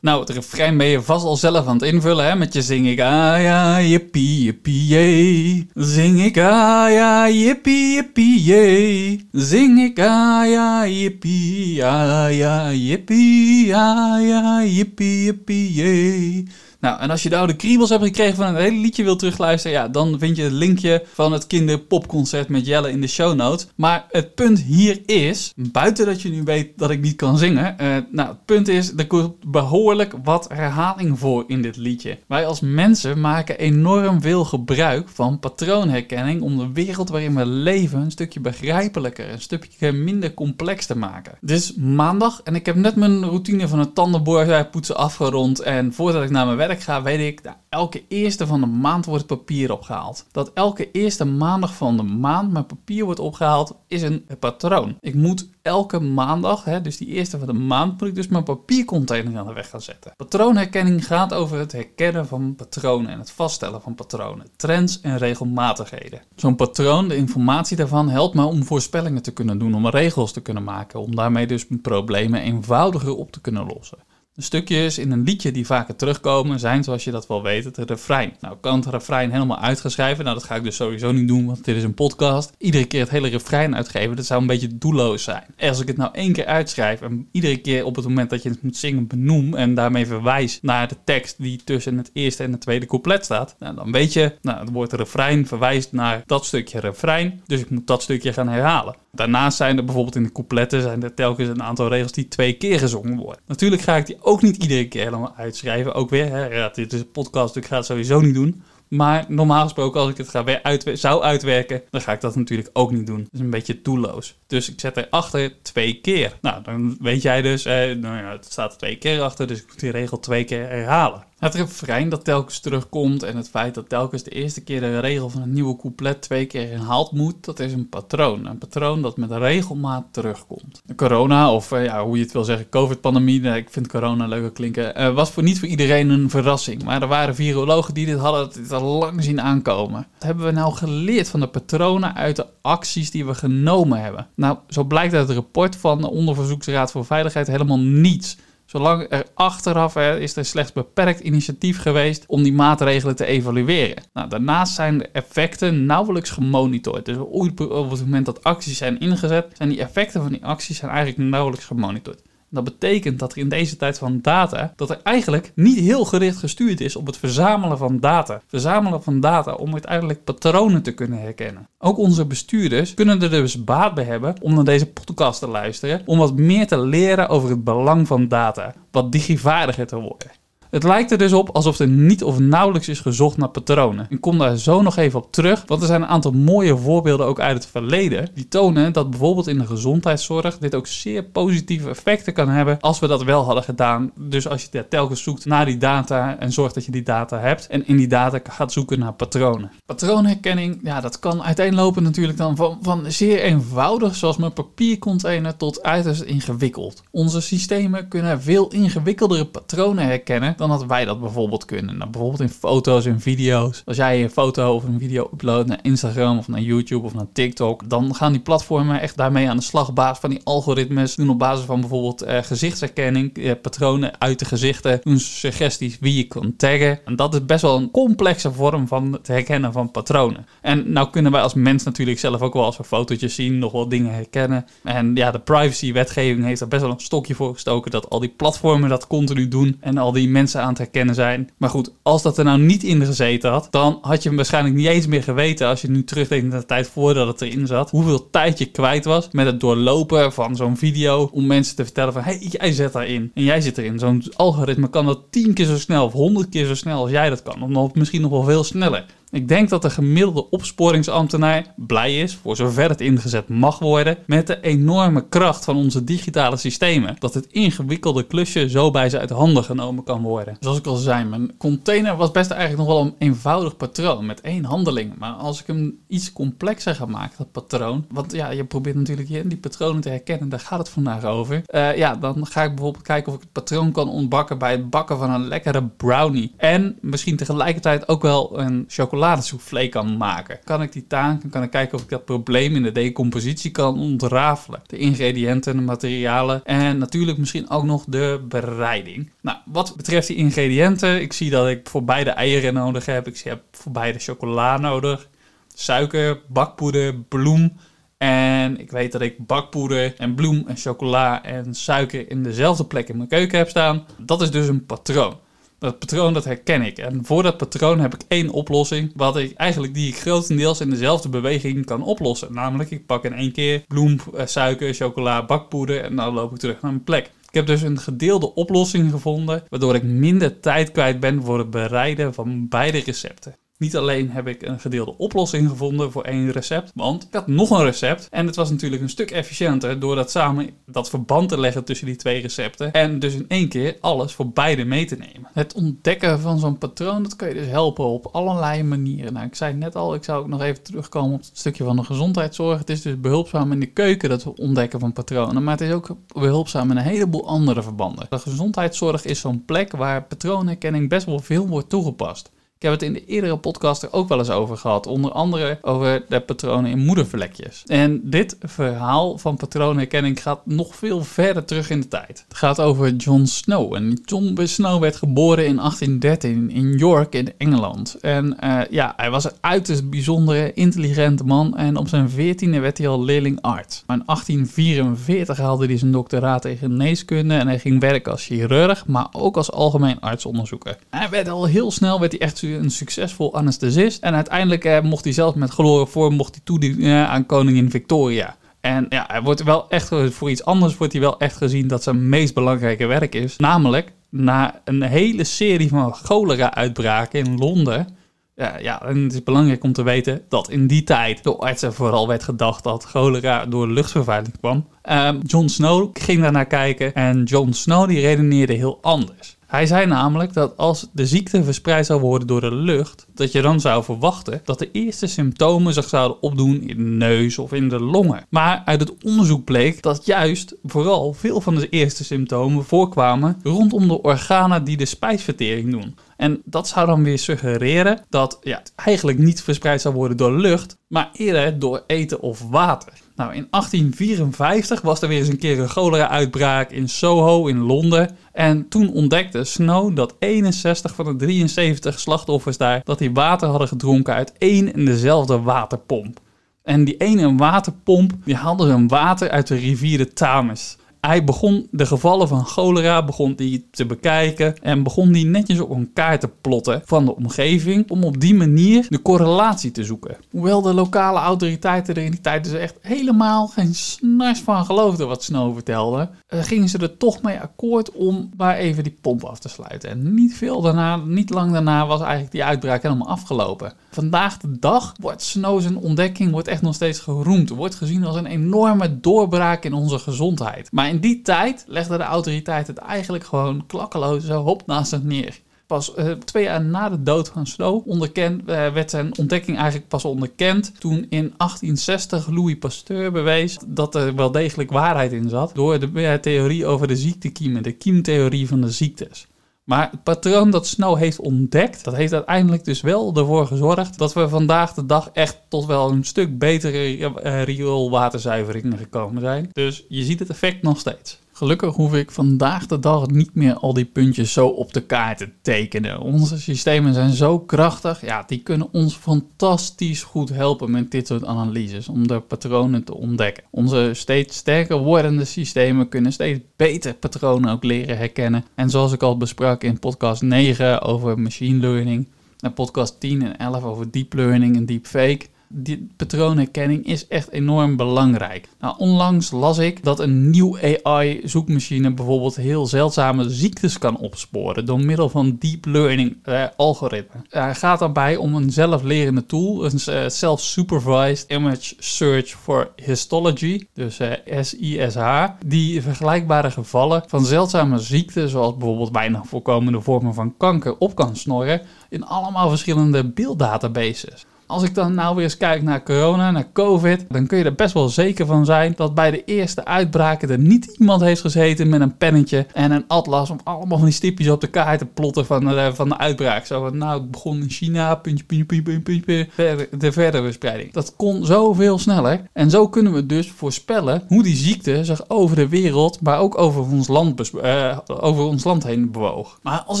Nou, 0.02 0.20
het 0.20 0.30
refrein 0.30 0.76
ben 0.76 0.86
je 0.86 1.02
vast 1.02 1.24
al 1.24 1.36
zelf 1.36 1.66
aan 1.66 1.74
het 1.74 1.82
invullen, 1.82 2.24
hè? 2.24 2.36
Met 2.36 2.52
je 2.52 2.62
zing 2.62 2.86
ik 2.88 3.00
ah 3.00 3.42
ja, 3.42 3.82
jippie, 3.82 4.42
jippie, 4.42 4.86
jee. 4.86 5.66
Zing 5.74 6.22
ik 6.24 6.38
ah 6.38 6.90
ja, 6.90 7.30
jippie, 7.30 7.94
jippie, 7.94 8.42
jee. 8.42 9.28
Zing 9.32 9.80
ik 9.80 9.98
ah 9.98 10.50
ja, 10.50 10.88
jippie, 10.88 11.84
ah 11.84 12.36
ja, 12.36 12.72
jippie, 12.72 13.76
ah 13.76 14.26
ja, 14.26 14.64
jippie, 14.64 15.24
jippie, 15.24 15.72
jee. 15.72 16.46
Nou, 16.82 17.00
en 17.00 17.10
als 17.10 17.22
je 17.22 17.28
de 17.28 17.36
oude 17.36 17.56
kriebels 17.56 17.90
hebt 17.90 18.04
gekregen 18.04 18.36
van 18.36 18.46
een 18.46 18.56
hele 18.56 18.80
liedje 18.80 19.02
wil 19.02 19.16
terugluisteren, 19.16 19.76
ja, 19.76 19.88
dan 19.88 20.18
vind 20.18 20.36
je 20.36 20.42
het 20.42 20.52
linkje 20.52 21.02
van 21.12 21.32
het 21.32 21.46
kinderpopconcert 21.46 22.48
met 22.48 22.66
Jelle 22.66 22.90
in 22.90 23.00
de 23.00 23.06
show 23.06 23.34
notes. 23.34 23.66
Maar 23.74 24.06
het 24.10 24.34
punt 24.34 24.60
hier 24.60 25.00
is, 25.06 25.52
buiten 25.56 26.06
dat 26.06 26.22
je 26.22 26.28
nu 26.28 26.42
weet 26.42 26.78
dat 26.78 26.90
ik 26.90 27.00
niet 27.00 27.16
kan 27.16 27.38
zingen, 27.38 27.78
eh, 27.78 27.96
nou, 28.10 28.28
het 28.28 28.44
punt 28.44 28.68
is, 28.68 28.92
er 28.96 29.06
komt 29.06 29.34
behoorlijk 29.50 30.14
wat 30.22 30.48
herhaling 30.48 31.18
voor 31.18 31.44
in 31.46 31.62
dit 31.62 31.76
liedje. 31.76 32.18
Wij 32.26 32.46
als 32.46 32.60
mensen 32.60 33.20
maken 33.20 33.58
enorm 33.58 34.20
veel 34.20 34.44
gebruik 34.44 35.08
van 35.08 35.38
patroonherkenning 35.38 36.42
om 36.42 36.58
de 36.58 36.72
wereld 36.72 37.08
waarin 37.08 37.34
we 37.34 37.46
leven 37.46 38.00
een 38.00 38.10
stukje 38.10 38.40
begrijpelijker, 38.40 39.30
een 39.30 39.40
stukje 39.40 39.92
minder 39.92 40.34
complex 40.34 40.86
te 40.86 40.96
maken. 40.96 41.38
Het 41.40 41.50
is 41.50 41.74
maandag 41.74 42.40
en 42.44 42.54
ik 42.54 42.66
heb 42.66 42.76
net 42.76 42.96
mijn 42.96 43.24
routine 43.24 43.68
van 43.68 43.78
het 43.78 43.94
tandenborstelpoetsen 43.94 44.96
afgerond 44.96 45.60
en 45.60 45.92
voordat 45.92 46.22
ik 46.22 46.30
naar 46.30 46.46
mijn 46.46 46.56
werk 46.56 46.70
ga, 46.80 47.02
weet 47.02 47.20
ik, 47.20 47.42
dat 47.42 47.56
elke 47.68 48.04
eerste 48.08 48.46
van 48.46 48.60
de 48.60 48.66
maand 48.66 49.04
wordt 49.04 49.26
papier 49.26 49.72
opgehaald. 49.72 50.26
Dat 50.32 50.50
elke 50.54 50.90
eerste 50.90 51.24
maandag 51.24 51.74
van 51.74 51.96
de 51.96 52.02
maand 52.02 52.52
mijn 52.52 52.66
papier 52.66 53.04
wordt 53.04 53.20
opgehaald, 53.20 53.76
is 53.86 54.02
een 54.02 54.26
patroon. 54.38 54.96
Ik 55.00 55.14
moet 55.14 55.50
elke 55.62 56.00
maandag, 56.00 56.64
hè, 56.64 56.80
dus 56.80 56.96
die 56.96 57.08
eerste 57.08 57.38
van 57.38 57.46
de 57.46 57.52
maand, 57.52 58.00
moet 58.00 58.08
ik 58.08 58.14
dus 58.14 58.28
mijn 58.28 58.44
papiercontainer 58.44 59.38
aan 59.38 59.46
de 59.46 59.52
weg 59.52 59.70
gaan 59.70 59.80
zetten. 59.80 60.12
Patroonherkenning 60.16 61.06
gaat 61.06 61.34
over 61.34 61.58
het 61.58 61.72
herkennen 61.72 62.26
van 62.26 62.54
patronen 62.54 63.10
en 63.10 63.18
het 63.18 63.30
vaststellen 63.30 63.82
van 63.82 63.94
patronen, 63.94 64.46
trends 64.56 65.00
en 65.00 65.18
regelmatigheden. 65.18 66.20
Zo'n 66.36 66.56
patroon, 66.56 67.08
de 67.08 67.16
informatie 67.16 67.76
daarvan, 67.76 68.08
helpt 68.08 68.34
me 68.34 68.44
om 68.44 68.64
voorspellingen 68.64 69.22
te 69.22 69.32
kunnen 69.32 69.58
doen, 69.58 69.74
om 69.74 69.88
regels 69.88 70.32
te 70.32 70.40
kunnen 70.40 70.64
maken, 70.64 71.00
om 71.00 71.14
daarmee 71.14 71.46
dus 71.46 71.66
problemen 71.82 72.40
eenvoudiger 72.40 73.16
op 73.16 73.32
te 73.32 73.40
kunnen 73.40 73.66
lossen. 73.66 73.98
Stukjes 74.42 74.98
in 74.98 75.12
een 75.12 75.22
liedje 75.22 75.52
die 75.52 75.66
vaker 75.66 75.96
terugkomen 75.96 76.58
zijn, 76.58 76.84
zoals 76.84 77.04
je 77.04 77.10
dat 77.10 77.26
wel 77.26 77.42
weet, 77.42 77.64
het 77.64 77.78
refrein. 77.78 78.32
Nou, 78.40 78.56
kan 78.60 78.76
het 78.76 78.86
refrein 78.86 79.30
helemaal 79.30 79.58
uitgeschrijven. 79.58 80.24
Nou, 80.24 80.36
dat 80.36 80.46
ga 80.46 80.54
ik 80.54 80.62
dus 80.62 80.76
sowieso 80.76 81.12
niet 81.12 81.28
doen, 81.28 81.46
want 81.46 81.64
dit 81.64 81.76
is 81.76 81.82
een 81.82 81.94
podcast. 81.94 82.52
Iedere 82.58 82.84
keer 82.84 83.00
het 83.00 83.10
hele 83.10 83.28
refrein 83.28 83.76
uitgeven, 83.76 84.16
dat 84.16 84.26
zou 84.26 84.40
een 84.40 84.46
beetje 84.46 84.78
doelloos 84.78 85.22
zijn. 85.22 85.44
Als 85.58 85.80
ik 85.80 85.86
het 85.86 85.96
nou 85.96 86.10
één 86.12 86.32
keer 86.32 86.46
uitschrijf 86.46 87.00
en 87.00 87.28
iedere 87.32 87.56
keer 87.56 87.84
op 87.84 87.96
het 87.96 88.04
moment 88.04 88.30
dat 88.30 88.42
je 88.42 88.48
het 88.48 88.62
moet 88.62 88.76
zingen 88.76 89.06
benoem 89.06 89.54
en 89.54 89.74
daarmee 89.74 90.06
verwijs 90.06 90.58
naar 90.62 90.88
de 90.88 90.96
tekst 91.04 91.42
die 91.42 91.60
tussen 91.64 91.96
het 91.96 92.10
eerste 92.12 92.42
en 92.42 92.52
het 92.52 92.60
tweede 92.60 92.86
couplet 92.86 93.24
staat, 93.24 93.56
nou, 93.58 93.74
dan 93.74 93.92
weet 93.92 94.12
je, 94.12 94.36
nou, 94.42 94.60
het 94.60 94.70
woord 94.70 94.92
refrein 94.92 95.46
verwijst 95.46 95.92
naar 95.92 96.22
dat 96.26 96.44
stukje 96.44 96.80
refrein, 96.80 97.40
dus 97.46 97.60
ik 97.60 97.70
moet 97.70 97.86
dat 97.86 98.02
stukje 98.02 98.32
gaan 98.32 98.48
herhalen. 98.48 98.94
Daarnaast 99.16 99.56
zijn 99.56 99.76
er 99.76 99.84
bijvoorbeeld 99.84 100.16
in 100.16 100.22
de 100.22 100.32
coupletten 100.32 100.82
zijn 100.82 101.02
er 101.02 101.14
telkens 101.14 101.48
een 101.48 101.62
aantal 101.62 101.88
regels 101.88 102.12
die 102.12 102.28
twee 102.28 102.52
keer 102.52 102.78
gezongen 102.78 103.16
worden. 103.16 103.42
Natuurlijk 103.46 103.82
ga 103.82 103.96
ik 103.96 104.06
die 104.06 104.16
ook 104.20 104.42
niet 104.42 104.56
iedere 104.56 104.88
keer 104.88 105.04
helemaal 105.04 105.34
uitschrijven. 105.36 105.94
Ook 105.94 106.10
weer, 106.10 106.30
hè, 106.30 106.70
dit 106.72 106.92
is 106.92 107.00
een 107.00 107.10
podcast, 107.10 107.54
dus 107.54 107.62
ik 107.62 107.68
ga 107.68 107.76
het 107.76 107.86
sowieso 107.86 108.20
niet 108.20 108.34
doen. 108.34 108.62
Maar 108.88 109.24
normaal 109.28 109.62
gesproken, 109.62 110.00
als 110.00 110.10
ik 110.10 110.16
het 110.16 110.28
ga 110.28 110.62
uitwer 110.62 110.96
zou 110.96 111.22
uitwerken, 111.22 111.82
dan 111.90 112.00
ga 112.00 112.12
ik 112.12 112.20
dat 112.20 112.36
natuurlijk 112.36 112.70
ook 112.72 112.92
niet 112.92 113.06
doen. 113.06 113.18
Dat 113.18 113.32
is 113.32 113.40
een 113.40 113.50
beetje 113.50 113.82
doelloos. 113.82 114.38
Dus 114.46 114.70
ik 114.70 114.80
zet 114.80 114.96
erachter 114.96 115.62
twee 115.62 116.00
keer. 116.00 116.38
Nou, 116.40 116.62
dan 116.62 116.96
weet 117.00 117.22
jij 117.22 117.42
dus, 117.42 117.64
eh, 117.64 117.74
nou 117.74 118.16
ja, 118.16 118.30
het 118.30 118.44
staat 118.44 118.72
er 118.72 118.78
twee 118.78 118.96
keer 118.96 119.20
achter, 119.20 119.46
dus 119.46 119.60
ik 119.60 119.68
moet 119.68 119.80
die 119.80 119.90
regel 119.90 120.20
twee 120.20 120.44
keer 120.44 120.68
herhalen. 120.68 121.24
Het 121.42 121.54
refrein 121.54 122.08
dat 122.08 122.24
telkens 122.24 122.60
terugkomt 122.60 123.22
en 123.22 123.36
het 123.36 123.48
feit 123.48 123.74
dat 123.74 123.88
telkens 123.88 124.22
de 124.22 124.30
eerste 124.30 124.60
keer 124.60 124.80
de 124.80 124.98
regel 124.98 125.30
van 125.30 125.42
een 125.42 125.52
nieuwe 125.52 125.76
couplet 125.76 126.22
twee 126.22 126.46
keer 126.46 126.68
herhaald 126.68 127.12
moet, 127.12 127.44
dat 127.44 127.60
is 127.60 127.72
een 127.72 127.88
patroon. 127.88 128.46
Een 128.46 128.58
patroon 128.58 129.02
dat 129.02 129.16
met 129.16 129.30
regelmaat 129.30 130.04
terugkomt. 130.10 130.82
Corona, 130.96 131.52
of 131.52 131.72
uh, 131.72 131.84
ja, 131.84 132.04
hoe 132.04 132.16
je 132.16 132.22
het 132.22 132.32
wil 132.32 132.44
zeggen, 132.44 132.68
COVID-pandemie, 132.68 133.40
ik 133.40 133.70
vind 133.70 133.88
corona 133.88 134.26
leuker 134.26 134.52
klinken, 134.52 135.00
uh, 135.00 135.14
was 135.14 135.30
voor 135.30 135.42
niet 135.42 135.58
voor 135.58 135.68
iedereen 135.68 136.10
een 136.10 136.30
verrassing. 136.30 136.82
Maar 136.82 137.02
er 137.02 137.08
waren 137.08 137.34
virologen 137.34 137.94
die 137.94 138.06
dit 138.06 138.18
hadden 138.18 138.52
dit 138.52 138.72
al 138.72 138.98
lang 138.98 139.24
zien 139.24 139.40
aankomen. 139.40 140.06
Wat 140.12 140.22
hebben 140.22 140.44
we 140.44 140.52
nou 140.52 140.74
geleerd 140.74 141.28
van 141.28 141.40
de 141.40 141.48
patronen 141.48 142.14
uit 142.14 142.36
de 142.36 142.46
acties 142.60 143.10
die 143.10 143.26
we 143.26 143.34
genomen 143.34 144.00
hebben? 144.00 144.26
Nou, 144.34 144.56
zo 144.68 144.84
blijkt 144.84 145.14
uit 145.14 145.28
het 145.28 145.36
rapport 145.36 145.76
van 145.76 146.00
de 146.00 146.10
Onderzoeksraad 146.10 146.90
voor 146.90 147.04
Veiligheid 147.04 147.46
helemaal 147.46 147.78
niets. 147.78 148.36
Zolang 148.72 149.06
er 149.08 149.26
achteraf 149.34 149.94
er, 149.94 150.20
is 150.20 150.36
er 150.36 150.44
slechts 150.44 150.72
beperkt 150.72 151.20
initiatief 151.20 151.80
geweest 151.80 152.24
om 152.26 152.42
die 152.42 152.52
maatregelen 152.52 153.16
te 153.16 153.24
evalueren. 153.24 154.02
Nou, 154.12 154.28
daarnaast 154.28 154.74
zijn 154.74 154.98
de 154.98 155.08
effecten 155.08 155.86
nauwelijks 155.86 156.30
gemonitord. 156.30 157.04
Dus 157.04 157.16
op 157.16 157.90
het 157.90 158.00
moment 158.00 158.26
dat 158.26 158.44
acties 158.44 158.78
zijn 158.78 159.00
ingezet, 159.00 159.46
zijn 159.56 159.68
die 159.68 159.80
effecten 159.80 160.22
van 160.22 160.32
die 160.32 160.44
acties 160.44 160.78
zijn 160.78 160.90
eigenlijk 160.90 161.30
nauwelijks 161.30 161.64
gemonitord. 161.64 162.22
Dat 162.52 162.64
betekent 162.64 163.18
dat 163.18 163.32
er 163.32 163.38
in 163.38 163.48
deze 163.48 163.76
tijd 163.76 163.98
van 163.98 164.18
data, 164.22 164.72
dat 164.76 164.90
er 164.90 165.00
eigenlijk 165.02 165.52
niet 165.54 165.78
heel 165.78 166.04
gericht 166.04 166.36
gestuurd 166.36 166.80
is 166.80 166.96
op 166.96 167.06
het 167.06 167.16
verzamelen 167.16 167.78
van 167.78 168.00
data. 168.00 168.40
Verzamelen 168.46 169.02
van 169.02 169.20
data 169.20 169.52
om 169.52 169.72
uiteindelijk 169.72 170.24
patronen 170.24 170.82
te 170.82 170.92
kunnen 170.92 171.20
herkennen. 171.20 171.68
Ook 171.78 171.98
onze 171.98 172.26
bestuurders 172.26 172.94
kunnen 172.94 173.22
er 173.22 173.30
dus 173.30 173.64
baat 173.64 173.94
bij 173.94 174.04
hebben 174.04 174.34
om 174.40 174.54
naar 174.54 174.64
deze 174.64 174.86
podcast 174.86 175.38
te 175.38 175.48
luisteren, 175.48 176.02
om 176.04 176.18
wat 176.18 176.36
meer 176.36 176.66
te 176.66 176.78
leren 176.78 177.28
over 177.28 177.50
het 177.50 177.64
belang 177.64 178.06
van 178.06 178.28
data, 178.28 178.74
wat 178.90 179.12
digivaardiger 179.12 179.86
te 179.86 179.96
worden. 179.96 180.30
Het 180.72 180.82
lijkt 180.82 181.10
er 181.10 181.18
dus 181.18 181.32
op 181.32 181.48
alsof 181.48 181.78
er 181.78 181.88
niet 181.88 182.24
of 182.24 182.38
nauwelijks 182.38 182.88
is 182.88 183.00
gezocht 183.00 183.36
naar 183.36 183.48
patronen. 183.48 184.06
Ik 184.08 184.20
kom 184.20 184.38
daar 184.38 184.56
zo 184.56 184.82
nog 184.82 184.96
even 184.96 185.18
op 185.18 185.32
terug, 185.32 185.62
want 185.66 185.80
er 185.80 185.86
zijn 185.86 186.02
een 186.02 186.08
aantal 186.08 186.32
mooie 186.32 186.76
voorbeelden 186.76 187.26
ook 187.26 187.40
uit 187.40 187.54
het 187.54 187.66
verleden 187.66 188.28
die 188.34 188.48
tonen 188.48 188.92
dat 188.92 189.10
bijvoorbeeld 189.10 189.46
in 189.46 189.58
de 189.58 189.66
gezondheidszorg 189.66 190.58
dit 190.58 190.74
ook 190.74 190.86
zeer 190.86 191.24
positieve 191.24 191.88
effecten 191.88 192.32
kan 192.32 192.48
hebben 192.48 192.80
als 192.80 192.98
we 192.98 193.06
dat 193.06 193.22
wel 193.22 193.44
hadden 193.44 193.64
gedaan. 193.64 194.12
Dus 194.16 194.48
als 194.48 194.68
je 194.70 194.88
telkens 194.88 195.22
zoekt 195.22 195.44
naar 195.44 195.64
die 195.64 195.76
data 195.76 196.38
en 196.38 196.52
zorgt 196.52 196.74
dat 196.74 196.84
je 196.84 196.92
die 196.92 197.02
data 197.02 197.38
hebt 197.38 197.66
en 197.66 197.86
in 197.86 197.96
die 197.96 198.08
data 198.08 198.40
gaat 198.44 198.72
zoeken 198.72 198.98
naar 198.98 199.12
patronen. 199.12 199.72
Patroonherkenning, 199.86 200.80
ja, 200.82 201.00
dat 201.00 201.18
kan 201.18 201.42
uiteenlopen 201.42 202.02
natuurlijk 202.02 202.38
dan 202.38 202.56
van, 202.56 202.78
van 202.82 203.04
zeer 203.08 203.40
eenvoudig, 203.40 204.14
zoals 204.14 204.36
mijn 204.36 204.52
papiercontainer, 204.52 205.56
tot 205.56 205.82
uiterst 205.82 206.22
ingewikkeld. 206.22 207.02
Onze 207.10 207.40
systemen 207.40 208.08
kunnen 208.08 208.42
veel 208.42 208.68
ingewikkeldere 208.68 209.46
patronen 209.46 210.04
herkennen 210.04 210.60
dan 210.68 210.78
dat 210.78 210.88
wij 210.88 211.04
dat 211.04 211.20
bijvoorbeeld 211.20 211.64
kunnen. 211.64 211.98
Nou, 211.98 212.10
bijvoorbeeld 212.10 212.40
in 212.40 212.48
foto's 212.48 213.06
en 213.06 213.20
video's. 213.20 213.82
Als 213.84 213.96
jij 213.96 214.22
een 214.22 214.30
foto 214.30 214.74
of 214.74 214.84
een 214.84 214.98
video 214.98 215.28
uploadt 215.32 215.68
naar 215.68 215.78
Instagram 215.82 216.38
of 216.38 216.48
naar 216.48 216.60
YouTube 216.60 217.04
of 217.04 217.14
naar 217.14 217.26
TikTok, 217.32 217.88
dan 217.88 218.14
gaan 218.14 218.32
die 218.32 218.40
platformen 218.40 219.00
echt 219.00 219.16
daarmee 219.16 219.48
aan 219.48 219.56
de 219.56 219.62
slag 219.62 219.88
op 219.88 219.94
basis 219.94 220.18
van 220.18 220.30
die 220.30 220.40
algoritmes. 220.44 221.14
Doen 221.14 221.30
op 221.30 221.38
basis 221.38 221.64
van 221.64 221.80
bijvoorbeeld 221.80 222.26
uh, 222.26 222.38
gezichtsherkenning, 222.42 223.38
uh, 223.38 223.52
patronen 223.62 224.20
uit 224.20 224.38
de 224.38 224.44
gezichten, 224.44 225.00
doen 225.02 225.18
suggesties 225.18 225.98
wie 226.00 226.16
je 226.16 226.24
kan 226.24 226.54
taggen. 226.56 227.00
En 227.04 227.16
dat 227.16 227.34
is 227.34 227.46
best 227.46 227.62
wel 227.62 227.76
een 227.76 227.90
complexe 227.90 228.52
vorm 228.52 228.88
van 228.88 229.12
het 229.12 229.26
herkennen 229.26 229.72
van 229.72 229.90
patronen. 229.90 230.46
En 230.60 230.92
nou 230.92 231.10
kunnen 231.10 231.32
wij 231.32 231.42
als 231.42 231.54
mens 231.54 231.84
natuurlijk 231.84 232.18
zelf 232.18 232.40
ook 232.40 232.54
wel 232.54 232.64
als 232.64 232.76
we 232.76 232.84
fotootjes 232.84 233.34
zien 233.34 233.58
nog 233.58 233.72
wel 233.72 233.88
dingen 233.88 234.14
herkennen. 234.14 234.66
En 234.82 235.14
ja, 235.14 235.30
de 235.30 235.40
privacy-wetgeving 235.40 236.44
heeft 236.44 236.60
er 236.60 236.68
best 236.68 236.82
wel 236.82 236.90
een 236.90 237.00
stokje 237.00 237.34
voor 237.34 237.52
gestoken 237.52 237.90
dat 237.90 238.10
al 238.10 238.20
die 238.20 238.34
platformen 238.36 238.88
dat 238.88 239.06
continu 239.06 239.48
doen 239.48 239.76
en 239.80 239.98
al 239.98 240.12
die 240.12 240.28
mensen 240.28 240.51
aan 240.60 240.68
het 240.68 240.78
herkennen 240.78 241.14
zijn. 241.14 241.50
Maar 241.56 241.70
goed, 241.70 241.92
als 242.02 242.22
dat 242.22 242.38
er 242.38 242.44
nou 242.44 242.58
niet 242.58 242.82
in 242.82 243.04
gezeten 243.04 243.50
had, 243.50 243.68
dan 243.70 243.98
had 244.02 244.22
je 244.22 244.28
hem 244.28 244.36
waarschijnlijk 244.36 244.74
niet 244.74 244.86
eens 244.86 245.06
meer 245.06 245.22
geweten 245.22 245.66
als 245.66 245.80
je 245.80 245.90
nu 245.90 246.04
terugdenkt 246.04 246.48
naar 246.48 246.60
de 246.60 246.66
tijd 246.66 246.88
voordat 246.88 247.26
het 247.26 247.40
erin 247.40 247.66
zat. 247.66 247.90
Hoeveel 247.90 248.30
tijd 248.30 248.58
je 248.58 248.66
kwijt 248.66 249.04
was 249.04 249.28
met 249.32 249.46
het 249.46 249.60
doorlopen 249.60 250.32
van 250.32 250.56
zo'n 250.56 250.76
video 250.76 251.30
om 251.32 251.46
mensen 251.46 251.76
te 251.76 251.84
vertellen 251.84 252.12
van 252.12 252.22
hé, 252.22 252.38
hey, 252.38 252.48
jij 252.50 252.72
zet 252.72 252.92
daarin 252.92 253.30
en 253.34 253.42
jij 253.42 253.60
zit 253.60 253.78
erin. 253.78 253.98
Zo'n 253.98 254.24
algoritme 254.36 254.90
kan 254.90 255.06
dat 255.06 255.20
tien 255.30 255.54
keer 255.54 255.66
zo 255.66 255.78
snel 255.78 256.04
of 256.04 256.12
honderd 256.12 256.48
keer 256.48 256.66
zo 256.66 256.74
snel 256.74 257.02
als 257.02 257.10
jij 257.10 257.28
dat 257.28 257.42
kan. 257.42 257.76
Of 257.76 257.94
misschien 257.94 258.20
nog 258.20 258.30
wel 258.30 258.44
veel 258.44 258.64
sneller. 258.64 259.04
Ik 259.34 259.48
denk 259.48 259.68
dat 259.68 259.82
de 259.82 259.90
gemiddelde 259.90 260.50
opsporingsambtenaar 260.50 261.74
blij 261.76 262.20
is, 262.20 262.34
voor 262.34 262.56
zover 262.56 262.88
het 262.88 263.00
ingezet 263.00 263.48
mag 263.48 263.78
worden, 263.78 264.18
met 264.26 264.46
de 264.46 264.60
enorme 264.60 265.28
kracht 265.28 265.64
van 265.64 265.76
onze 265.76 266.04
digitale 266.04 266.56
systemen. 266.56 267.16
Dat 267.18 267.34
het 267.34 267.46
ingewikkelde 267.46 268.22
klusje 268.22 268.68
zo 268.68 268.90
bij 268.90 269.10
ze 269.10 269.18
uit 269.18 269.30
handen 269.30 269.64
genomen 269.64 270.04
kan 270.04 270.22
worden. 270.22 270.56
Zoals 270.60 270.78
ik 270.78 270.86
al 270.86 270.96
zei, 270.96 271.24
mijn 271.24 271.56
container 271.56 272.16
was 272.16 272.30
best 272.30 272.50
eigenlijk 272.50 272.88
nog 272.88 272.96
wel 272.96 273.06
een 273.06 273.14
eenvoudig 273.18 273.76
patroon 273.76 274.26
met 274.26 274.40
één 274.40 274.64
handeling. 274.64 275.18
Maar 275.18 275.32
als 275.32 275.60
ik 275.60 275.66
hem 275.66 275.98
iets 276.08 276.32
complexer 276.32 276.94
ga 276.94 277.06
maken, 277.06 277.34
dat 277.38 277.52
patroon, 277.52 278.04
want 278.10 278.32
ja, 278.32 278.50
je 278.50 278.64
probeert 278.64 278.96
natuurlijk 278.96 279.28
die 279.28 279.58
patronen 279.58 280.00
te 280.00 280.08
herkennen, 280.08 280.48
daar 280.48 280.60
gaat 280.60 280.78
het 280.78 280.88
vandaag 280.88 281.24
over. 281.24 281.62
Uh, 281.74 281.96
ja, 281.96 282.14
dan 282.14 282.46
ga 282.46 282.62
ik 282.62 282.74
bijvoorbeeld 282.74 283.04
kijken 283.04 283.28
of 283.28 283.38
ik 283.38 283.44
het 283.44 283.52
patroon 283.52 283.92
kan 283.92 284.08
ontbakken 284.08 284.58
bij 284.58 284.72
het 284.72 284.90
bakken 284.90 285.18
van 285.18 285.30
een 285.30 285.48
lekkere 285.48 285.82
brownie. 285.82 286.54
En 286.56 286.98
misschien 287.00 287.36
tegelijkertijd 287.36 288.08
ook 288.08 288.22
wel 288.22 288.58
een 288.60 288.84
chocolade 288.88 289.20
chocoladesoufflé 289.22 289.88
kan 289.88 290.16
maken. 290.16 290.58
Kan 290.64 290.82
ik 290.82 290.92
die 290.92 291.06
taak, 291.06 291.40
kan 291.50 291.62
ik 291.62 291.70
kijken 291.70 291.98
of 291.98 292.02
ik 292.04 292.08
dat 292.08 292.24
probleem 292.24 292.76
in 292.76 292.82
de 292.82 292.92
decompositie 292.92 293.70
kan 293.70 293.98
ontrafelen. 293.98 294.82
De 294.86 294.96
ingrediënten, 294.96 295.76
de 295.76 295.82
materialen 295.82 296.64
en 296.64 296.98
natuurlijk 296.98 297.38
misschien 297.38 297.70
ook 297.70 297.84
nog 297.84 298.04
de 298.08 298.44
bereiding. 298.48 299.30
Nou, 299.40 299.58
wat 299.64 299.94
betreft 299.96 300.26
die 300.26 300.36
ingrediënten, 300.36 301.20
ik 301.20 301.32
zie 301.32 301.50
dat 301.50 301.68
ik 301.68 301.88
voor 301.88 302.04
beide 302.04 302.30
eieren 302.30 302.74
nodig 302.74 303.06
heb. 303.06 303.26
Ik 303.26 303.38
heb 303.38 303.62
voor 303.70 303.92
beide 303.92 304.18
chocola 304.18 304.78
nodig, 304.78 305.28
suiker, 305.74 306.40
bakpoeder, 306.48 307.14
bloem. 307.14 307.76
En 308.18 308.80
ik 308.80 308.90
weet 308.90 309.12
dat 309.12 309.20
ik 309.20 309.46
bakpoeder 309.46 310.14
en 310.18 310.34
bloem 310.34 310.64
en 310.66 310.76
chocola 310.76 311.44
en 311.44 311.74
suiker 311.74 312.30
in 312.30 312.42
dezelfde 312.42 312.84
plek 312.84 313.08
in 313.08 313.16
mijn 313.16 313.28
keuken 313.28 313.58
heb 313.58 313.68
staan. 313.68 314.06
Dat 314.18 314.42
is 314.42 314.50
dus 314.50 314.68
een 314.68 314.86
patroon. 314.86 315.38
Dat 315.82 315.98
patroon 315.98 316.32
dat 316.32 316.44
herken 316.44 316.82
ik. 316.82 316.98
En 316.98 317.24
voor 317.24 317.42
dat 317.42 317.56
patroon 317.56 318.00
heb 318.00 318.14
ik 318.14 318.20
één 318.28 318.50
oplossing, 318.50 319.12
wat 319.14 319.36
ik 319.36 319.52
eigenlijk 319.56 319.94
die 319.94 320.08
ik 320.08 320.16
grotendeels 320.16 320.80
in 320.80 320.90
dezelfde 320.90 321.28
beweging 321.28 321.86
kan 321.86 322.02
oplossen. 322.02 322.52
Namelijk, 322.52 322.90
ik 322.90 323.06
pak 323.06 323.24
in 323.24 323.32
één 323.32 323.52
keer 323.52 323.84
bloem, 323.88 324.18
eh, 324.36 324.46
suiker, 324.46 324.94
chocola, 324.94 325.44
bakpoeder 325.44 326.00
en 326.00 326.16
dan 326.16 326.34
loop 326.34 326.52
ik 326.52 326.58
terug 326.58 326.80
naar 326.80 326.90
mijn 326.90 327.04
plek. 327.04 327.30
Ik 327.48 327.54
heb 327.54 327.66
dus 327.66 327.82
een 327.82 327.98
gedeelde 327.98 328.54
oplossing 328.54 329.10
gevonden, 329.10 329.62
waardoor 329.68 329.94
ik 329.94 330.02
minder 330.02 330.60
tijd 330.60 330.92
kwijt 330.92 331.20
ben 331.20 331.42
voor 331.42 331.58
het 331.58 331.70
bereiden 331.70 332.34
van 332.34 332.68
beide 332.68 332.98
recepten. 332.98 333.56
Niet 333.82 333.96
alleen 333.96 334.30
heb 334.30 334.46
ik 334.46 334.62
een 334.62 334.80
gedeelde 334.80 335.18
oplossing 335.18 335.68
gevonden 335.68 336.12
voor 336.12 336.22
één 336.22 336.50
recept, 336.50 336.90
want 336.94 337.22
ik 337.22 337.28
had 337.32 337.46
nog 337.46 337.70
een 337.70 337.84
recept. 337.84 338.28
En 338.30 338.46
het 338.46 338.56
was 338.56 338.70
natuurlijk 338.70 339.02
een 339.02 339.08
stuk 339.08 339.30
efficiënter 339.30 340.00
door 340.00 340.14
dat 340.14 340.30
samen 340.30 340.70
dat 340.86 341.10
verband 341.10 341.48
te 341.48 341.60
leggen 341.60 341.84
tussen 341.84 342.06
die 342.06 342.16
twee 342.16 342.40
recepten. 342.40 342.92
En 342.92 343.18
dus 343.18 343.34
in 343.34 343.44
één 343.48 343.68
keer 343.68 343.96
alles 344.00 344.32
voor 344.32 344.48
beide 344.48 344.84
mee 344.84 345.04
te 345.04 345.16
nemen. 345.16 345.50
Het 345.52 345.74
ontdekken 345.74 346.40
van 346.40 346.58
zo'n 346.58 346.78
patroon, 346.78 347.22
dat 347.22 347.36
kun 347.36 347.48
je 347.48 347.54
dus 347.54 347.66
helpen 347.66 348.04
op 348.04 348.26
allerlei 348.32 348.82
manieren. 348.82 349.32
Nou, 349.32 349.46
ik 349.46 349.54
zei 349.54 349.74
net 349.74 349.96
al, 349.96 350.14
ik 350.14 350.24
zou 350.24 350.40
ook 350.40 350.48
nog 350.48 350.62
even 350.62 350.82
terugkomen 350.82 351.34
op 351.34 351.40
het 351.40 351.50
stukje 351.52 351.84
van 351.84 351.96
de 351.96 352.04
gezondheidszorg. 352.04 352.78
Het 352.78 352.90
is 352.90 353.02
dus 353.02 353.20
behulpzaam 353.20 353.72
in 353.72 353.80
de 353.80 353.86
keuken 353.86 354.28
dat 354.28 354.44
we 354.44 354.56
ontdekken 354.56 355.00
van 355.00 355.12
patronen, 355.12 355.64
maar 355.64 355.78
het 355.78 355.88
is 355.88 355.92
ook 355.92 356.16
behulpzaam 356.32 356.90
in 356.90 356.96
een 356.96 357.02
heleboel 357.02 357.46
andere 357.46 357.82
verbanden. 357.82 358.26
De 358.28 358.38
gezondheidszorg 358.38 359.24
is 359.24 359.40
zo'n 359.40 359.64
plek 359.64 359.92
waar 359.92 360.22
patroonherkenning 360.22 361.08
best 361.08 361.26
wel 361.26 361.38
veel 361.38 361.66
wordt 361.68 361.88
toegepast. 361.88 362.50
Ik 362.82 362.88
heb 362.88 363.00
het 363.00 363.08
in 363.08 363.12
de 363.12 363.24
eerdere 363.24 363.56
podcast 363.56 364.02
er 364.02 364.12
ook 364.12 364.28
wel 364.28 364.38
eens 364.38 364.50
over 364.50 364.76
gehad. 364.76 365.06
Onder 365.06 365.32
andere 365.32 365.78
over 365.82 366.24
de 366.28 366.40
patronen 366.40 366.90
in 366.90 366.98
moedervlekjes. 366.98 367.82
En 367.86 368.20
dit 368.24 368.56
verhaal 368.60 369.38
van 369.38 369.56
patroonherkenning 369.56 370.42
gaat 370.42 370.66
nog 370.66 370.94
veel 370.94 371.24
verder 371.24 371.64
terug 371.64 371.90
in 371.90 372.00
de 372.00 372.08
tijd. 372.08 372.44
Het 372.48 372.56
gaat 372.56 372.80
over 372.80 373.14
John 373.14 373.44
Snow. 373.44 373.94
En 373.94 374.20
John 374.24 374.64
Snow 374.64 375.00
werd 375.00 375.16
geboren 375.16 375.66
in 375.66 375.76
1813 375.76 376.70
in 376.70 376.96
York 376.98 377.34
in 377.34 377.52
Engeland. 377.58 378.14
En 378.20 378.56
uh, 378.64 378.80
ja, 378.90 379.12
hij 379.16 379.30
was 379.30 379.44
een 379.44 379.56
uiterst 379.60 380.10
bijzondere, 380.10 380.72
intelligente 380.72 381.44
man. 381.44 381.76
En 381.76 381.96
op 381.96 382.08
zijn 382.08 382.30
veertiende 382.30 382.80
werd 382.80 382.98
hij 382.98 383.08
al 383.08 383.24
leerling 383.24 383.60
arts. 383.60 384.02
Maar 384.06 384.16
in 384.16 384.22
1844 384.26 385.56
haalde 385.56 385.86
hij 385.86 385.98
zijn 385.98 386.12
doctoraat 386.12 386.64
in 386.64 386.76
geneeskunde. 386.76 387.54
En 387.54 387.66
hij 387.66 387.78
ging 387.78 388.00
werken 388.00 388.32
als 388.32 388.44
chirurg, 388.44 389.06
maar 389.06 389.26
ook 389.32 389.56
als 389.56 389.72
algemeen 389.72 390.20
artsonderzoeker. 390.20 390.98
Hij 391.10 391.28
werd 391.30 391.48
al 391.48 391.64
heel 391.64 391.90
snel 391.90 392.20
werd 392.20 392.32
hij 392.32 392.40
echt 392.40 392.58
een 392.78 392.90
succesvol 392.90 393.54
anesthesist. 393.54 394.22
En 394.22 394.34
uiteindelijk 394.34 394.84
eh, 394.84 395.00
mocht 395.00 395.24
hij 395.24 395.32
zelf 395.32 395.54
met 395.54 395.70
chloroform 395.70 396.34
mocht 396.34 396.54
hij 396.54 396.64
toedienen 396.64 397.28
aan 397.28 397.46
koningin 397.46 397.90
Victoria. 397.90 398.56
En 398.80 399.06
ja, 399.08 399.24
hij 399.26 399.42
wordt 399.42 399.62
wel 399.62 399.88
echt 399.88 400.08
voor 400.30 400.50
iets 400.50 400.64
anders 400.64 400.96
wordt 400.96 401.12
hij 401.12 401.22
wel 401.22 401.38
echt 401.38 401.56
gezien 401.56 401.88
dat 401.88 402.02
zijn 402.02 402.28
meest 402.28 402.54
belangrijke 402.54 403.06
werk 403.06 403.34
is. 403.34 403.56
Namelijk 403.56 404.12
na 404.30 404.80
een 404.84 405.02
hele 405.02 405.44
serie 405.44 405.88
van 405.88 406.14
cholera-uitbraken 406.14 407.44
in 407.44 407.58
Londen. 407.58 408.06
Ja, 408.54 408.78
ja, 408.78 409.02
en 409.02 409.22
het 409.22 409.32
is 409.32 409.42
belangrijk 409.42 409.84
om 409.84 409.92
te 409.92 410.02
weten 410.02 410.42
dat 410.48 410.70
in 410.70 410.86
die 410.86 411.04
tijd 411.04 411.42
door 411.42 411.56
artsen 411.56 411.94
vooral 411.94 412.28
werd 412.28 412.42
gedacht 412.42 412.84
dat 412.84 413.04
cholera 413.04 413.66
door 413.66 413.88
luchtvervuiling 413.88 414.58
kwam. 414.58 414.86
Uh, 415.10 415.30
John 415.42 415.66
Snow 415.66 416.10
ging 416.12 416.40
daarnaar 416.40 416.66
kijken 416.66 417.14
en 417.14 417.44
John 417.44 417.72
Snow 417.72 418.08
die 418.08 418.20
redeneerde 418.20 418.72
heel 418.72 418.98
anders. 419.02 419.56
Hij 419.72 419.86
zei 419.86 420.06
namelijk 420.06 420.52
dat 420.52 420.76
als 420.76 421.08
de 421.12 421.26
ziekte 421.26 421.64
verspreid 421.64 422.06
zou 422.06 422.20
worden 422.20 422.48
door 422.48 422.60
de 422.60 422.74
lucht, 422.74 423.26
dat 423.34 423.52
je 423.52 423.62
dan 423.62 423.80
zou 423.80 424.04
verwachten 424.04 424.60
dat 424.64 424.78
de 424.78 424.90
eerste 424.90 425.26
symptomen 425.26 425.94
zich 425.94 426.08
zouden 426.08 426.42
opdoen 426.42 426.80
in 426.80 426.96
de 426.96 427.02
neus 427.02 427.58
of 427.58 427.72
in 427.72 427.88
de 427.88 428.00
longen. 428.00 428.46
Maar 428.48 428.82
uit 428.84 429.00
het 429.00 429.24
onderzoek 429.24 429.64
bleek 429.64 430.02
dat 430.02 430.26
juist 430.26 430.74
vooral 430.84 431.32
veel 431.32 431.60
van 431.60 431.74
de 431.74 431.88
eerste 431.88 432.24
symptomen 432.24 432.84
voorkwamen 432.84 433.60
rondom 433.62 434.08
de 434.08 434.22
organen 434.22 434.84
die 434.84 434.96
de 434.96 435.04
spijsvertering 435.04 435.90
doen. 435.90 436.16
En 436.36 436.62
dat 436.64 436.88
zou 436.88 437.06
dan 437.06 437.24
weer 437.24 437.38
suggereren 437.38 438.24
dat 438.28 438.58
ja, 438.62 438.78
het 438.78 438.92
eigenlijk 438.96 439.38
niet 439.38 439.62
verspreid 439.62 440.00
zou 440.00 440.14
worden 440.14 440.36
door 440.36 440.52
lucht, 440.52 440.96
maar 441.08 441.30
eerder 441.32 441.78
door 441.78 442.04
eten 442.06 442.40
of 442.40 442.62
water. 442.70 443.12
Nou, 443.36 443.54
in 443.54 443.66
1854 443.70 445.00
was 445.00 445.22
er 445.22 445.28
weer 445.28 445.38
eens 445.38 445.48
een 445.48 445.58
keer 445.58 445.80
een 445.80 445.88
cholera-uitbraak 445.88 446.90
in 446.90 447.08
Soho 447.08 447.66
in 447.66 447.78
Londen. 447.78 448.36
En 448.52 448.88
toen 448.88 449.12
ontdekte 449.12 449.64
Snow 449.64 450.16
dat 450.16 450.34
61 450.38 451.14
van 451.14 451.24
de 451.24 451.36
73 451.36 452.20
slachtoffers 452.20 452.76
daar 452.76 453.00
dat 453.04 453.18
die 453.18 453.32
water 453.32 453.68
hadden 453.68 453.88
gedronken 453.88 454.34
uit 454.34 454.52
één 454.58 454.94
en 454.94 455.04
dezelfde 455.04 455.60
waterpomp. 455.60 456.40
En 456.82 457.04
die 457.04 457.16
ene 457.16 457.54
waterpomp, 457.54 458.32
die 458.44 458.54
haalde 458.54 458.86
hun 458.86 459.08
water 459.08 459.50
uit 459.50 459.66
de 459.66 459.74
rivier 459.74 460.18
de 460.18 460.32
Thames 460.32 460.96
hij 461.26 461.44
begon 461.44 461.86
de 461.90 462.06
gevallen 462.06 462.48
van 462.48 462.64
cholera 462.64 463.24
begon 463.24 463.54
die 463.54 463.88
te 463.90 464.06
bekijken 464.06 464.78
en 464.82 465.02
begon 465.02 465.32
die 465.32 465.46
netjes 465.46 465.80
op 465.80 465.90
een 465.90 466.12
kaart 466.12 466.40
te 466.40 466.48
plotten 466.60 467.02
van 467.04 467.24
de 467.24 467.36
omgeving 467.36 468.10
om 468.10 468.24
op 468.24 468.40
die 468.40 468.54
manier 468.54 469.06
de 469.08 469.22
correlatie 469.22 469.90
te 469.90 470.04
zoeken. 470.04 470.36
Hoewel 470.50 470.82
de 470.82 470.94
lokale 470.94 471.38
autoriteiten 471.38 472.14
er 472.14 472.22
in 472.22 472.30
die 472.30 472.40
tijd 472.40 472.64
dus 472.64 472.72
echt 472.72 472.96
helemaal 473.00 473.66
geen 473.66 473.94
snars 473.94 474.60
van 474.60 474.84
geloofden 474.84 475.28
wat 475.28 475.42
Snow 475.42 475.74
vertelde, 475.74 476.30
eh, 476.46 476.62
gingen 476.62 476.88
ze 476.88 476.98
er 476.98 477.16
toch 477.16 477.42
mee 477.42 477.60
akkoord 477.60 478.12
om 478.12 478.50
maar 478.56 478.76
even 478.76 479.02
die 479.02 479.18
pomp 479.20 479.44
af 479.44 479.58
te 479.58 479.68
sluiten. 479.68 480.10
En 480.10 480.34
niet 480.34 480.54
veel 480.54 480.80
daarna, 480.80 481.16
niet 481.16 481.50
lang 481.50 481.72
daarna 481.72 482.06
was 482.06 482.20
eigenlijk 482.20 482.52
die 482.52 482.64
uitbraak 482.64 483.02
helemaal 483.02 483.28
afgelopen. 483.28 483.92
Vandaag 484.10 484.56
de 484.56 484.78
dag 484.78 485.14
wordt 485.20 485.42
Snow 485.42 485.80
zijn 485.80 485.96
ontdekking 485.96 486.50
wordt 486.50 486.68
echt 486.68 486.82
nog 486.82 486.94
steeds 486.94 487.18
geroemd. 487.18 487.68
Wordt 487.68 487.94
gezien 487.94 488.24
als 488.24 488.36
een 488.36 488.46
enorme 488.46 489.20
doorbraak 489.20 489.84
in 489.84 489.92
onze 489.92 490.18
gezondheid. 490.18 490.88
Maar 490.92 491.10
in 491.12 491.20
die 491.20 491.42
tijd 491.42 491.84
legden 491.86 492.18
de 492.18 492.24
autoriteiten 492.24 492.94
het 492.94 493.04
eigenlijk 493.04 493.44
gewoon 493.44 493.86
klakkeloos 493.86 494.48
hop 494.48 494.86
naast 494.86 495.10
het 495.10 495.24
neer. 495.24 495.60
Pas 495.86 496.12
uh, 496.16 496.32
twee 496.32 496.64
jaar 496.64 496.84
na 496.84 497.08
de 497.08 497.22
dood 497.22 497.48
van 497.48 497.66
Snow 497.66 498.08
onderkend, 498.08 498.60
uh, 498.60 498.66
werd 498.66 499.10
zijn 499.10 499.38
ontdekking 499.38 499.76
eigenlijk 499.76 500.08
pas 500.08 500.24
onderkend 500.24 501.00
toen 501.00 501.16
in 501.16 501.54
1860 501.56 502.48
Louis 502.48 502.78
Pasteur 502.78 503.32
bewees 503.32 503.78
dat 503.86 504.14
er 504.14 504.34
wel 504.34 504.50
degelijk 504.50 504.90
waarheid 504.90 505.32
in 505.32 505.48
zat 505.48 505.74
door 505.74 505.98
de 505.98 506.10
uh, 506.12 506.34
theorie 506.34 506.86
over 506.86 507.08
de 507.08 507.16
ziektekiemen, 507.16 507.82
de 507.82 507.92
kiemtheorie 507.92 508.68
van 508.68 508.80
de 508.80 508.90
ziektes. 508.90 509.46
Maar 509.84 510.10
het 510.10 510.22
patroon 510.22 510.70
dat 510.70 510.86
Snow 510.86 511.18
heeft 511.18 511.40
ontdekt, 511.40 512.04
dat 512.04 512.16
heeft 512.16 512.32
uiteindelijk 512.32 512.84
dus 512.84 513.00
wel 513.00 513.34
ervoor 513.34 513.66
gezorgd 513.66 514.18
dat 514.18 514.32
we 514.32 514.48
vandaag 514.48 514.94
de 514.94 515.06
dag 515.06 515.30
echt 515.32 515.58
tot 515.68 515.86
wel 515.86 516.10
een 516.10 516.24
stuk 516.24 516.58
betere 516.58 517.32
rioolwaterzuiveringen 517.64 518.98
gekomen 518.98 519.42
zijn. 519.42 519.68
Dus 519.72 520.04
je 520.08 520.22
ziet 520.24 520.38
het 520.38 520.50
effect 520.50 520.82
nog 520.82 520.98
steeds. 520.98 521.38
Gelukkig 521.54 521.94
hoef 521.94 522.14
ik 522.14 522.30
vandaag 522.30 522.86
de 522.86 522.98
dag 522.98 523.26
niet 523.26 523.54
meer 523.54 523.74
al 523.74 523.94
die 523.94 524.04
puntjes 524.04 524.52
zo 524.52 524.66
op 524.66 524.92
de 524.92 525.00
kaart 525.00 525.38
te 525.38 525.48
tekenen. 525.62 526.20
Onze 526.20 526.60
systemen 526.60 527.14
zijn 527.14 527.30
zo 527.30 527.58
krachtig, 527.58 528.20
ja, 528.20 528.44
die 528.46 528.62
kunnen 528.62 528.88
ons 528.92 529.14
fantastisch 529.14 530.22
goed 530.22 530.48
helpen 530.48 530.90
met 530.90 531.10
dit 531.10 531.26
soort 531.26 531.44
analyses 531.44 532.08
om 532.08 532.28
de 532.28 532.40
patronen 532.40 533.04
te 533.04 533.14
ontdekken. 533.14 533.64
Onze 533.70 534.10
steeds 534.12 534.56
sterker 534.56 534.98
wordende 534.98 535.44
systemen 535.44 536.08
kunnen 536.08 536.32
steeds 536.32 536.60
beter 536.76 537.14
patronen 537.14 537.70
ook 537.70 537.84
leren 537.84 538.16
herkennen. 538.16 538.64
En 538.74 538.90
zoals 538.90 539.12
ik 539.12 539.22
al 539.22 539.36
besprak 539.36 539.84
in 539.84 539.98
podcast 539.98 540.42
9 540.42 541.02
over 541.02 541.38
machine 541.38 541.80
learning, 541.80 542.28
en 542.60 542.72
podcast 542.72 543.20
10 543.20 543.42
en 543.42 543.56
11 543.56 543.84
over 543.84 544.10
deep 544.10 544.34
learning 544.34 544.76
en 544.76 544.86
deepfake, 544.86 545.46
die 545.74 546.08
patroonherkenning 546.16 547.06
is 547.06 547.28
echt 547.28 547.50
enorm 547.50 547.96
belangrijk. 547.96 548.68
Nou, 548.80 548.94
onlangs 548.98 549.50
las 549.50 549.78
ik 549.78 550.04
dat 550.04 550.20
een 550.20 550.50
nieuw 550.50 550.78
AI-zoekmachine 550.78 552.14
bijvoorbeeld 552.14 552.56
heel 552.56 552.86
zeldzame 552.86 553.50
ziektes 553.50 553.98
kan 553.98 554.16
opsporen 554.16 554.86
door 554.86 555.00
middel 555.00 555.28
van 555.28 555.56
deep 555.58 555.84
learning 555.84 556.36
eh, 556.42 556.64
algoritme. 556.76 557.40
Het 557.48 557.78
gaat 557.78 557.98
daarbij 557.98 558.36
om 558.36 558.54
een 558.54 558.70
zelflerende 558.70 559.46
tool, 559.46 559.84
een 559.84 560.00
uh, 560.08 560.28
self-supervised 560.28 561.50
image 561.50 561.94
search 561.98 562.48
for 562.48 562.90
histology, 562.96 563.86
dus 563.94 564.20
uh, 564.20 564.32
eh, 564.32 564.62
SISH, 564.62 565.50
die 565.66 566.02
vergelijkbare 566.02 566.70
gevallen 566.70 567.22
van 567.26 567.44
zeldzame 567.44 567.98
ziekten, 567.98 568.48
zoals 568.48 568.76
bijvoorbeeld 568.76 569.12
bijna 569.12 569.42
voorkomende 569.44 570.00
vormen 570.00 570.34
van 570.34 570.56
kanker, 570.56 570.98
op 570.98 571.14
kan 571.14 571.36
snorren 571.36 571.82
in 572.08 572.24
allemaal 572.24 572.68
verschillende 572.68 573.24
beelddatabases. 573.24 574.44
Als 574.72 574.82
ik 574.82 574.94
dan 574.94 575.14
nou 575.14 575.34
weer 575.34 575.44
eens 575.44 575.56
kijk 575.56 575.82
naar 575.82 576.02
corona, 576.02 576.50
naar 576.50 576.66
COVID, 576.72 577.24
dan 577.28 577.46
kun 577.46 577.58
je 577.58 577.64
er 577.64 577.74
best 577.74 577.94
wel 577.94 578.08
zeker 578.08 578.46
van 578.46 578.64
zijn 578.64 578.92
dat 578.96 579.14
bij 579.14 579.30
de 579.30 579.44
eerste 579.44 579.84
uitbraken 579.84 580.50
er 580.50 580.58
niet 580.58 580.96
iemand 580.98 581.20
heeft 581.20 581.40
gezeten 581.40 581.88
met 581.88 582.00
een 582.00 582.16
pennetje 582.16 582.66
en 582.72 582.90
een 582.90 583.04
atlas 583.06 583.50
om 583.50 583.60
allemaal 583.64 583.98
van 583.98 584.06
die 584.06 584.16
stipjes 584.16 584.48
op 584.48 584.60
de 584.60 584.66
kaart 584.66 584.98
te 584.98 585.06
plotten 585.06 585.46
van 585.46 585.64
de, 585.64 585.90
van 585.94 586.08
de 586.08 586.18
uitbraak. 586.18 586.66
Zo 586.66 586.80
van, 586.80 586.98
nou, 586.98 587.20
het 587.20 587.30
begon 587.30 587.60
in 587.60 587.70
China, 587.70 588.14
puntje, 588.14 588.44
puntje, 588.44 588.82
puntje, 588.82 589.00
puntje, 589.00 589.48
verder, 589.50 589.88
de 589.98 590.12
verdere 590.12 590.42
verspreiding. 590.42 590.92
Dat 590.92 591.16
kon 591.16 591.44
zoveel 591.44 591.98
sneller. 591.98 592.42
En 592.52 592.70
zo 592.70 592.88
kunnen 592.88 593.12
we 593.12 593.26
dus 593.26 593.50
voorspellen 593.50 594.22
hoe 594.28 594.42
die 594.42 594.56
ziekte 594.56 595.04
zich 595.04 595.28
over 595.28 595.56
de 595.56 595.68
wereld, 595.68 596.20
maar 596.20 596.38
ook 596.38 596.58
over 596.58 596.82
ons 596.82 597.08
land, 597.08 597.52
uh, 597.64 597.98
over 598.06 598.44
ons 598.44 598.64
land 598.64 598.84
heen 598.84 599.10
bewoog. 599.10 599.58
Maar 599.62 599.82
als 599.86 600.00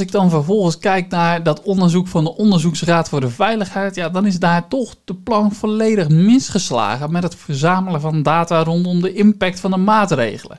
ik 0.00 0.12
dan 0.12 0.30
vervolgens 0.30 0.78
kijk 0.78 1.08
naar 1.08 1.42
dat 1.42 1.62
onderzoek 1.62 2.08
van 2.08 2.24
de 2.24 2.36
Onderzoeksraad 2.36 3.08
voor 3.08 3.20
de 3.20 3.30
Veiligheid, 3.30 3.94
ja, 3.94 4.08
dan 4.08 4.26
is 4.26 4.38
daar 4.38 4.61
toch 4.68 4.94
de 5.04 5.14
plan 5.14 5.52
volledig 5.52 6.08
misgeslagen 6.08 7.12
met 7.12 7.22
het 7.22 7.34
verzamelen 7.34 8.00
van 8.00 8.22
data 8.22 8.62
rondom 8.64 9.00
de 9.00 9.12
impact 9.12 9.60
van 9.60 9.70
de 9.70 9.76
maatregelen. 9.76 10.58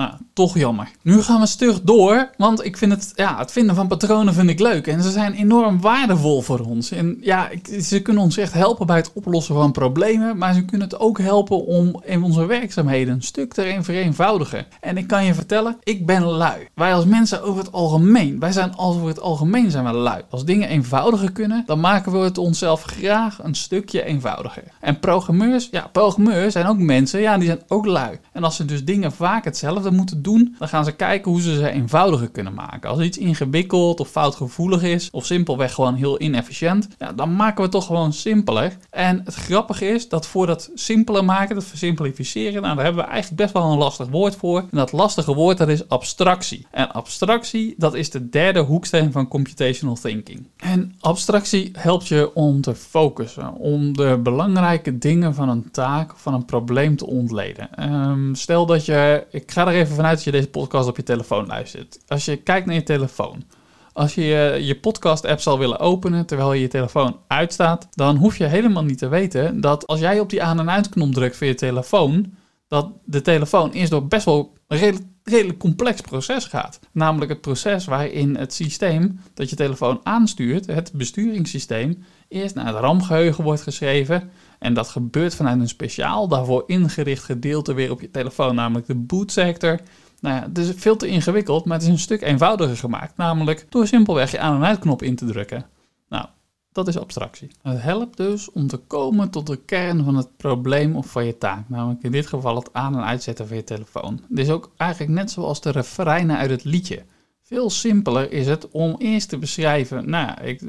Nou, 0.00 0.12
toch 0.32 0.58
jammer. 0.58 0.90
Nu 1.02 1.22
gaan 1.22 1.40
we 1.40 1.46
stug 1.46 1.82
door, 1.82 2.30
want 2.36 2.64
ik 2.64 2.76
vind 2.76 2.92
het, 2.92 3.12
ja, 3.14 3.38
het 3.38 3.52
vinden 3.52 3.74
van 3.74 3.88
patronen 3.88 4.34
vind 4.34 4.50
ik 4.50 4.60
leuk. 4.60 4.86
En 4.86 5.02
ze 5.02 5.10
zijn 5.10 5.32
enorm 5.32 5.80
waardevol 5.80 6.40
voor 6.42 6.60
ons. 6.60 6.90
En 6.90 7.18
ja, 7.20 7.48
ze 7.80 8.02
kunnen 8.02 8.22
ons 8.22 8.36
echt 8.36 8.52
helpen 8.52 8.86
bij 8.86 8.96
het 8.96 9.12
oplossen 9.12 9.54
van 9.54 9.72
problemen, 9.72 10.38
maar 10.38 10.54
ze 10.54 10.64
kunnen 10.64 10.88
het 10.88 11.00
ook 11.00 11.18
helpen 11.18 11.66
om 11.66 12.02
in 12.04 12.22
onze 12.22 12.46
werkzaamheden 12.46 13.14
een 13.14 13.22
stuk 13.22 13.54
te 13.54 13.78
vereenvoudigen. 13.80 14.66
En 14.80 14.96
ik 14.96 15.06
kan 15.06 15.24
je 15.24 15.34
vertellen, 15.34 15.76
ik 15.82 16.06
ben 16.06 16.22
lui. 16.22 16.68
Wij 16.74 16.94
als 16.94 17.04
mensen 17.04 17.42
over 17.42 17.62
het 17.62 17.72
algemeen, 17.72 18.38
wij 18.38 18.52
zijn 18.52 18.78
over 18.78 19.08
het 19.08 19.20
algemeen 19.20 19.70
zijn 19.70 19.84
we 19.84 19.92
lui. 19.92 20.22
Als 20.30 20.44
dingen 20.44 20.68
eenvoudiger 20.68 21.32
kunnen, 21.32 21.62
dan 21.66 21.80
maken 21.80 22.12
we 22.12 22.18
het 22.18 22.38
onszelf 22.38 22.82
graag 22.82 23.38
een 23.42 23.54
stukje 23.54 24.04
eenvoudiger. 24.04 24.64
En 24.80 24.98
programmeurs, 24.98 25.68
ja, 25.70 25.88
programmeurs 25.92 26.52
zijn 26.52 26.66
ook 26.66 26.78
mensen, 26.78 27.20
ja, 27.20 27.38
die 27.38 27.46
zijn 27.46 27.62
ook 27.68 27.86
lui. 27.86 28.18
En 28.32 28.44
als 28.44 28.56
ze 28.56 28.64
dus 28.64 28.84
dingen 28.84 29.12
vaak 29.12 29.44
hetzelfde 29.44 29.88
moeten 29.92 30.22
doen, 30.22 30.54
dan 30.58 30.68
gaan 30.68 30.84
ze 30.84 30.92
kijken 30.92 31.30
hoe 31.30 31.40
ze 31.40 31.54
ze 31.54 31.70
eenvoudiger 31.70 32.30
kunnen 32.30 32.54
maken. 32.54 32.90
Als 32.90 33.00
iets 33.00 33.18
ingewikkeld 33.18 34.00
of 34.00 34.08
foutgevoelig 34.08 34.82
is, 34.82 35.08
of 35.10 35.26
simpelweg 35.26 35.74
gewoon 35.74 35.94
heel 35.94 36.20
inefficiënt, 36.20 36.88
dan 37.14 37.36
maken 37.36 37.56
we 37.56 37.62
het 37.62 37.70
toch 37.70 37.86
gewoon 37.86 38.12
simpeler. 38.12 38.76
En 38.90 39.20
het 39.24 39.34
grappige 39.34 39.86
is 39.86 40.08
dat 40.08 40.26
voor 40.26 40.46
dat 40.46 40.70
simpeler 40.74 41.24
maken, 41.24 41.54
dat 41.54 41.64
versimplificeren, 41.64 42.62
nou, 42.62 42.74
daar 42.74 42.84
hebben 42.84 43.04
we 43.04 43.10
eigenlijk 43.10 43.42
best 43.42 43.52
wel 43.52 43.72
een 43.72 43.78
lastig 43.78 44.08
woord 44.08 44.36
voor. 44.36 44.58
En 44.58 44.68
dat 44.70 44.92
lastige 44.92 45.34
woord, 45.34 45.58
dat 45.58 45.68
is 45.68 45.88
abstractie. 45.88 46.66
En 46.70 46.92
abstractie, 46.92 47.74
dat 47.78 47.94
is 47.94 48.10
de 48.10 48.28
derde 48.28 48.60
hoeksteen 48.60 49.12
van 49.12 49.28
computational 49.28 49.94
thinking. 49.94 50.46
En 50.56 50.94
abstractie 51.00 51.70
helpt 51.78 52.08
je 52.08 52.34
om 52.34 52.60
te 52.60 52.74
focussen, 52.74 53.54
om 53.54 53.96
de 53.96 54.20
belangrijke 54.22 54.98
dingen 54.98 55.34
van 55.34 55.48
een 55.48 55.70
taak, 55.70 56.12
van 56.16 56.34
een 56.34 56.44
probleem 56.44 56.96
te 56.96 57.06
ontleden. 57.06 57.92
Um, 57.92 58.34
stel 58.34 58.66
dat 58.66 58.84
je, 58.84 59.26
ik 59.30 59.50
ga 59.50 59.66
er 59.66 59.74
even 59.74 59.79
vanuit 59.86 60.14
dat 60.14 60.24
je 60.24 60.30
deze 60.30 60.48
podcast 60.48 60.88
op 60.88 60.96
je 60.96 61.02
telefoon 61.02 61.46
luistert. 61.46 61.98
Als 62.06 62.24
je 62.24 62.36
kijkt 62.36 62.66
naar 62.66 62.74
je 62.74 62.82
telefoon, 62.82 63.44
als 63.92 64.14
je 64.14 64.58
je 64.60 64.80
podcast-app 64.80 65.40
zal 65.40 65.58
willen 65.58 65.78
openen 65.78 66.26
terwijl 66.26 66.52
je 66.52 66.60
je 66.60 66.68
telefoon 66.68 67.16
uitstaat, 67.26 67.88
dan 67.90 68.16
hoef 68.16 68.36
je 68.36 68.44
helemaal 68.44 68.84
niet 68.84 68.98
te 68.98 69.08
weten 69.08 69.60
dat 69.60 69.86
als 69.86 70.00
jij 70.00 70.20
op 70.20 70.30
die 70.30 70.42
aan- 70.42 70.58
en 70.58 70.70
uitknop 70.70 71.12
drukt 71.12 71.36
voor 71.36 71.46
je 71.46 71.54
telefoon, 71.54 72.34
dat 72.68 72.90
de 73.04 73.20
telefoon 73.20 73.70
eerst 73.70 73.90
door 73.90 74.06
best 74.06 74.24
wel 74.24 74.52
een 74.66 74.78
redelijk, 75.24 75.58
complex 75.58 76.00
proces 76.00 76.44
gaat. 76.44 76.80
Namelijk 76.92 77.30
het 77.30 77.40
proces 77.40 77.84
waarin 77.84 78.36
het 78.36 78.54
systeem 78.54 79.20
dat 79.34 79.50
je 79.50 79.56
telefoon 79.56 80.00
aanstuurt, 80.02 80.66
het 80.66 80.92
besturingssysteem, 80.92 82.04
eerst 82.28 82.54
naar 82.54 82.66
het 82.66 82.76
RAM-geheugen 82.76 83.44
wordt 83.44 83.62
geschreven. 83.62 84.30
En 84.60 84.74
dat 84.74 84.88
gebeurt 84.88 85.34
vanuit 85.34 85.60
een 85.60 85.68
speciaal 85.68 86.28
daarvoor 86.28 86.64
ingericht 86.66 87.24
gedeelte 87.24 87.72
weer 87.72 87.90
op 87.90 88.00
je 88.00 88.10
telefoon, 88.10 88.54
namelijk 88.54 88.86
de 88.86 88.94
bootsector. 88.94 89.80
Nou 90.20 90.34
ja, 90.34 90.42
het 90.42 90.58
is 90.58 90.72
veel 90.76 90.96
te 90.96 91.06
ingewikkeld, 91.06 91.64
maar 91.64 91.76
het 91.76 91.86
is 91.86 91.92
een 91.92 91.98
stuk 91.98 92.22
eenvoudiger 92.22 92.76
gemaakt. 92.76 93.16
Namelijk 93.16 93.66
door 93.68 93.86
simpelweg 93.86 94.30
je 94.30 94.38
aan- 94.38 94.56
en 94.56 94.64
uitknop 94.64 95.02
in 95.02 95.16
te 95.16 95.26
drukken. 95.26 95.66
Nou, 96.08 96.26
dat 96.72 96.88
is 96.88 96.98
abstractie. 96.98 97.50
Het 97.62 97.82
helpt 97.82 98.16
dus 98.16 98.50
om 98.50 98.66
te 98.66 98.76
komen 98.76 99.30
tot 99.30 99.46
de 99.46 99.56
kern 99.56 100.04
van 100.04 100.16
het 100.16 100.36
probleem 100.36 100.96
of 100.96 101.06
van 101.06 101.26
je 101.26 101.38
taak. 101.38 101.68
Namelijk 101.68 102.02
in 102.02 102.12
dit 102.12 102.26
geval 102.26 102.56
het 102.56 102.72
aan- 102.72 102.96
en 102.96 103.04
uitzetten 103.04 103.46
van 103.48 103.56
je 103.56 103.64
telefoon. 103.64 104.20
Dit 104.28 104.46
is 104.46 104.52
ook 104.52 104.70
eigenlijk 104.76 105.12
net 105.12 105.30
zoals 105.30 105.60
de 105.60 105.70
refreinen 105.70 106.36
uit 106.36 106.50
het 106.50 106.64
liedje. 106.64 107.04
Veel 107.50 107.70
simpeler 107.70 108.32
is 108.32 108.46
het 108.46 108.68
om 108.68 108.94
eerst 108.98 109.28
te 109.28 109.38
beschrijven, 109.38 110.10
nou, 110.10 110.42
ik, 110.42 110.60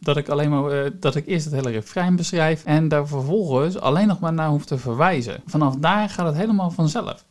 dat 0.00 0.16
ik 0.16 0.28
alleen 0.28 0.50
maar 0.50 0.70
eh, 0.70 0.90
dat 1.00 1.14
ik 1.14 1.26
eerst 1.26 1.44
het 1.44 1.54
hele 1.54 1.70
refrein 1.70 2.16
beschrijf 2.16 2.64
en 2.64 2.88
daar 2.88 3.08
vervolgens 3.08 3.78
alleen 3.78 4.06
nog 4.06 4.20
maar 4.20 4.32
naar 4.32 4.48
hoef 4.48 4.64
te 4.64 4.78
verwijzen. 4.78 5.42
Vanaf 5.46 5.76
daar 5.76 6.08
gaat 6.08 6.26
het 6.26 6.36
helemaal 6.36 6.70
vanzelf. 6.70 7.24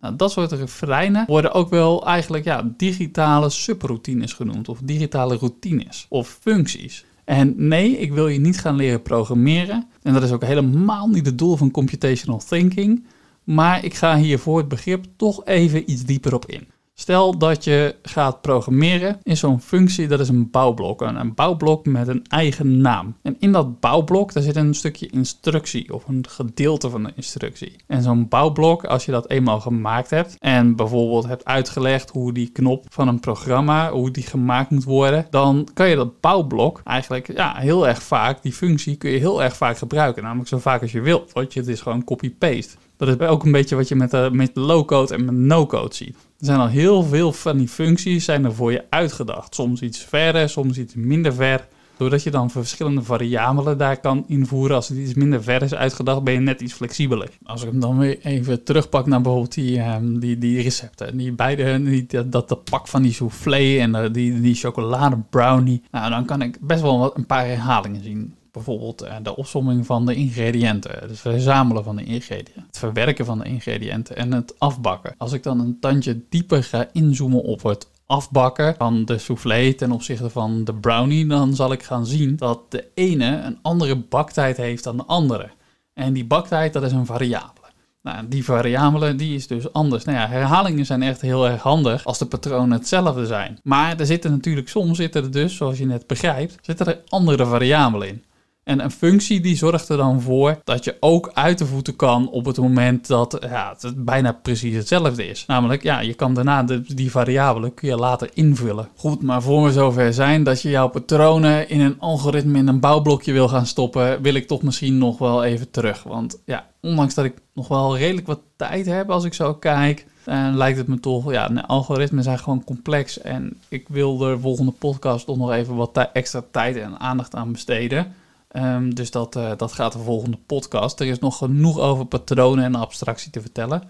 Nou, 0.00 0.16
dat 0.16 0.32
soort 0.32 0.52
refreinen 0.52 1.24
worden 1.26 1.52
ook 1.52 1.70
wel 1.70 2.06
eigenlijk 2.06 2.44
ja, 2.44 2.72
digitale 2.76 3.50
subroutines 3.50 4.32
genoemd, 4.32 4.68
of 4.68 4.80
digitale 4.84 5.36
routines, 5.36 6.06
of 6.08 6.38
functies. 6.40 7.04
En 7.24 7.54
nee, 7.56 7.98
ik 7.98 8.12
wil 8.12 8.28
je 8.28 8.40
niet 8.40 8.60
gaan 8.60 8.76
leren 8.76 9.02
programmeren. 9.02 9.88
En 10.02 10.12
dat 10.12 10.22
is 10.22 10.32
ook 10.32 10.44
helemaal 10.44 11.08
niet 11.08 11.26
het 11.26 11.38
doel 11.38 11.56
van 11.56 11.70
computational 11.70 12.42
thinking. 12.48 13.04
Maar 13.44 13.84
ik 13.84 13.94
ga 13.94 14.16
hier 14.16 14.38
voor 14.38 14.58
het 14.58 14.68
begrip 14.68 15.04
toch 15.16 15.44
even 15.44 15.90
iets 15.90 16.04
dieper 16.04 16.34
op 16.34 16.46
in. 16.46 16.71
Stel 16.94 17.38
dat 17.38 17.64
je 17.64 17.94
gaat 18.02 18.40
programmeren 18.40 19.18
in 19.22 19.36
zo'n 19.36 19.60
functie, 19.60 20.08
dat 20.08 20.20
is 20.20 20.28
een 20.28 20.50
bouwblok. 20.50 21.00
Een, 21.00 21.34
bouwblok 21.34 21.86
met 21.86 22.08
een 22.08 22.24
eigen 22.28 22.80
naam. 22.80 23.16
En 23.22 23.36
in 23.38 23.52
dat 23.52 23.80
bouwblok, 23.80 24.32
daar 24.32 24.42
zit 24.42 24.56
een 24.56 24.74
stukje 24.74 25.10
instructie 25.10 25.94
of 25.94 26.08
een 26.08 26.24
gedeelte 26.28 26.90
van 26.90 27.02
de 27.02 27.12
instructie. 27.16 27.76
En 27.86 28.02
zo'n 28.02 28.28
bouwblok, 28.28 28.84
als 28.84 29.04
je 29.04 29.12
dat 29.12 29.30
eenmaal 29.30 29.60
gemaakt 29.60 30.10
hebt 30.10 30.36
en 30.38 30.76
bijvoorbeeld 30.76 31.26
hebt 31.26 31.44
uitgelegd 31.44 32.10
hoe 32.10 32.32
die 32.32 32.48
knop 32.48 32.84
van 32.88 33.08
een 33.08 33.20
programma, 33.20 33.90
hoe 33.90 34.10
die 34.10 34.26
gemaakt 34.26 34.70
moet 34.70 34.84
worden, 34.84 35.26
dan 35.30 35.68
kan 35.74 35.88
je 35.88 35.96
dat 35.96 36.20
bouwblok 36.20 36.80
eigenlijk 36.84 37.36
ja, 37.36 37.56
heel 37.56 37.88
erg 37.88 38.02
vaak, 38.02 38.42
die 38.42 38.52
functie 38.52 38.96
kun 38.96 39.10
je 39.10 39.18
heel 39.18 39.42
erg 39.42 39.56
vaak 39.56 39.78
gebruiken. 39.78 40.22
Namelijk 40.22 40.48
zo 40.48 40.58
vaak 40.58 40.82
als 40.82 40.92
je 40.92 41.00
wilt, 41.00 41.32
want 41.32 41.54
het 41.54 41.68
is 41.68 41.80
gewoon 41.80 42.04
copy-paste. 42.04 42.76
Dat 42.96 43.08
is 43.08 43.26
ook 43.26 43.44
een 43.44 43.52
beetje 43.52 43.76
wat 43.76 43.88
je 43.88 43.94
met, 43.94 44.32
met 44.32 44.50
low-code 44.54 45.14
en 45.14 45.24
met 45.24 45.34
no-code 45.34 45.94
ziet. 45.94 46.16
Er 46.42 46.48
zijn 46.48 46.60
al 46.60 46.68
heel 46.68 47.02
veel 47.02 47.32
van 47.32 47.56
die 47.56 47.68
functies 47.68 48.24
zijn 48.24 48.44
er 48.44 48.54
voor 48.54 48.72
je 48.72 48.84
uitgedacht. 48.88 49.54
Soms 49.54 49.82
iets 49.82 49.98
verder, 49.98 50.48
soms 50.48 50.78
iets 50.78 50.94
minder 50.94 51.34
ver. 51.34 51.66
Doordat 51.96 52.22
je 52.22 52.30
dan 52.30 52.50
verschillende 52.50 53.02
variabelen 53.02 53.78
daar 53.78 54.00
kan 54.00 54.24
invoeren. 54.26 54.76
Als 54.76 54.88
het 54.88 54.98
iets 54.98 55.14
minder 55.14 55.42
ver 55.42 55.62
is 55.62 55.74
uitgedacht, 55.74 56.22
ben 56.22 56.34
je 56.34 56.40
net 56.40 56.60
iets 56.60 56.72
flexibeler. 56.72 57.30
Als 57.44 57.62
ik 57.62 57.70
hem 57.70 57.80
dan 57.80 57.98
weer 57.98 58.18
even 58.22 58.64
terugpak 58.64 59.06
naar 59.06 59.20
bijvoorbeeld 59.20 59.54
die, 59.54 59.80
um, 59.80 60.18
die, 60.20 60.38
die 60.38 60.62
recepten. 60.62 61.16
Die 61.16 61.32
beide, 61.32 62.06
dat, 62.28 62.48
dat 62.48 62.64
pak 62.64 62.88
van 62.88 63.02
die 63.02 63.12
soufflé 63.12 63.78
en 63.78 63.94
uh, 63.94 64.12
die, 64.12 64.40
die 64.40 64.54
chocolade 64.54 65.18
brownie. 65.30 65.82
Nou, 65.90 66.10
dan 66.10 66.24
kan 66.24 66.42
ik 66.42 66.58
best 66.60 66.80
wel 66.80 66.98
wat, 66.98 67.16
een 67.16 67.26
paar 67.26 67.46
herhalingen 67.46 68.02
zien 68.02 68.34
bijvoorbeeld 68.52 69.04
uh, 69.04 69.16
de 69.22 69.36
opsomming 69.36 69.86
van 69.86 70.06
de 70.06 70.14
ingrediënten, 70.14 70.98
het 70.98 71.18
verzamelen 71.18 71.84
van 71.84 71.96
de 71.96 72.04
ingrediënten, 72.04 72.64
het 72.66 72.78
verwerken 72.78 73.24
van 73.24 73.38
de 73.38 73.44
ingrediënten 73.44 74.16
en 74.16 74.32
het 74.32 74.58
afbakken. 74.58 75.14
Als 75.18 75.32
ik 75.32 75.42
dan 75.42 75.60
een 75.60 75.76
tandje 75.80 76.20
dieper 76.28 76.64
ga 76.64 76.88
inzoomen 76.92 77.42
op 77.42 77.62
het 77.62 77.90
afbakken 78.06 78.74
van 78.78 79.04
de 79.04 79.18
soufflé 79.18 79.72
ten 79.72 79.92
opzichte 79.92 80.30
van 80.30 80.64
de 80.64 80.74
brownie, 80.74 81.26
dan 81.26 81.54
zal 81.54 81.72
ik 81.72 81.82
gaan 81.82 82.06
zien 82.06 82.36
dat 82.36 82.70
de 82.70 82.84
ene 82.94 83.40
een 83.42 83.58
andere 83.62 83.96
baktijd 83.96 84.56
heeft 84.56 84.84
dan 84.84 84.96
de 84.96 85.04
andere. 85.04 85.50
En 85.94 86.12
die 86.12 86.24
baktijd, 86.24 86.72
dat 86.72 86.82
is 86.82 86.92
een 86.92 87.06
variabele. 87.06 87.60
Nou, 88.02 88.28
die 88.28 88.44
variabele 88.44 89.14
die 89.14 89.34
is 89.34 89.46
dus 89.46 89.72
anders. 89.72 90.04
Nou 90.04 90.18
ja, 90.18 90.28
herhalingen 90.28 90.86
zijn 90.86 91.02
echt 91.02 91.20
heel 91.20 91.48
erg 91.48 91.62
handig 91.62 92.04
als 92.04 92.18
de 92.18 92.26
patronen 92.26 92.78
hetzelfde 92.78 93.26
zijn. 93.26 93.58
Maar 93.62 94.00
er 94.00 94.06
zitten 94.06 94.30
natuurlijk 94.30 94.68
soms 94.68 94.96
zitten 94.96 95.22
er 95.22 95.30
dus, 95.30 95.56
zoals 95.56 95.78
je 95.78 95.86
net 95.86 96.06
begrijpt, 96.06 96.58
zitten 96.62 96.86
er 96.86 97.00
andere 97.08 97.46
variabelen 97.46 98.08
in. 98.08 98.24
En 98.64 98.84
een 98.84 98.90
functie 98.90 99.40
die 99.40 99.56
zorgt 99.56 99.88
er 99.88 99.96
dan 99.96 100.20
voor 100.20 100.58
dat 100.64 100.84
je 100.84 100.96
ook 101.00 101.30
uit 101.34 101.58
de 101.58 101.66
voeten 101.66 101.96
kan 101.96 102.28
op 102.30 102.44
het 102.44 102.56
moment 102.56 103.06
dat 103.06 103.38
ja, 103.40 103.76
het 103.80 104.04
bijna 104.04 104.32
precies 104.32 104.74
hetzelfde 104.74 105.26
is. 105.26 105.46
Namelijk, 105.46 105.82
ja, 105.82 106.00
je 106.00 106.14
kan 106.14 106.34
daarna 106.34 106.62
de, 106.62 106.94
die 106.94 107.10
variabelen 107.10 107.74
kun 107.74 107.88
je 107.88 107.96
later 107.96 108.30
invullen. 108.34 108.88
Goed, 108.96 109.22
maar 109.22 109.42
voor 109.42 109.64
we 109.64 109.72
zover 109.72 110.12
zijn 110.12 110.42
dat 110.42 110.62
je 110.62 110.70
jouw 110.70 110.88
patronen 110.88 111.68
in 111.68 111.80
een 111.80 112.00
algoritme 112.00 112.58
in 112.58 112.68
een 112.68 112.80
bouwblokje 112.80 113.32
wil 113.32 113.48
gaan 113.48 113.66
stoppen, 113.66 114.22
wil 114.22 114.34
ik 114.34 114.46
toch 114.46 114.62
misschien 114.62 114.98
nog 114.98 115.18
wel 115.18 115.44
even 115.44 115.70
terug. 115.70 116.02
Want 116.02 116.42
ja, 116.44 116.66
ondanks 116.80 117.14
dat 117.14 117.24
ik 117.24 117.34
nog 117.54 117.68
wel 117.68 117.96
redelijk 117.96 118.26
wat 118.26 118.40
tijd 118.56 118.86
heb 118.86 119.10
als 119.10 119.24
ik 119.24 119.34
zo 119.34 119.54
kijk, 119.54 120.06
uh, 120.26 120.48
lijkt 120.52 120.78
het 120.78 120.86
me 120.86 121.00
toch, 121.00 121.32
ja, 121.32 121.64
algoritmen 121.66 122.24
zijn 122.24 122.38
gewoon 122.38 122.64
complex. 122.64 123.20
En 123.20 123.60
ik 123.68 123.88
wil 123.88 124.16
de 124.16 124.38
volgende 124.38 124.72
podcast 124.72 125.26
toch 125.26 125.36
nog 125.36 125.52
even 125.52 125.74
wat 125.74 126.08
extra 126.12 126.42
tijd 126.50 126.76
en 126.76 127.00
aandacht 127.00 127.34
aan 127.34 127.52
besteden. 127.52 128.14
Ehm, 128.52 128.90
dus 128.90 129.10
dat, 129.10 129.36
uh, 129.36 129.50
dat 129.56 129.72
gaat 129.72 129.92
de 129.92 129.98
volgende 129.98 130.38
podcast. 130.46 131.00
Er 131.00 131.06
is 131.06 131.18
nog 131.18 131.38
genoeg 131.38 131.78
over 131.78 132.04
patronen 132.04 132.64
en 132.64 132.74
abstractie 132.74 133.30
te 133.30 133.40
vertellen. 133.40 133.82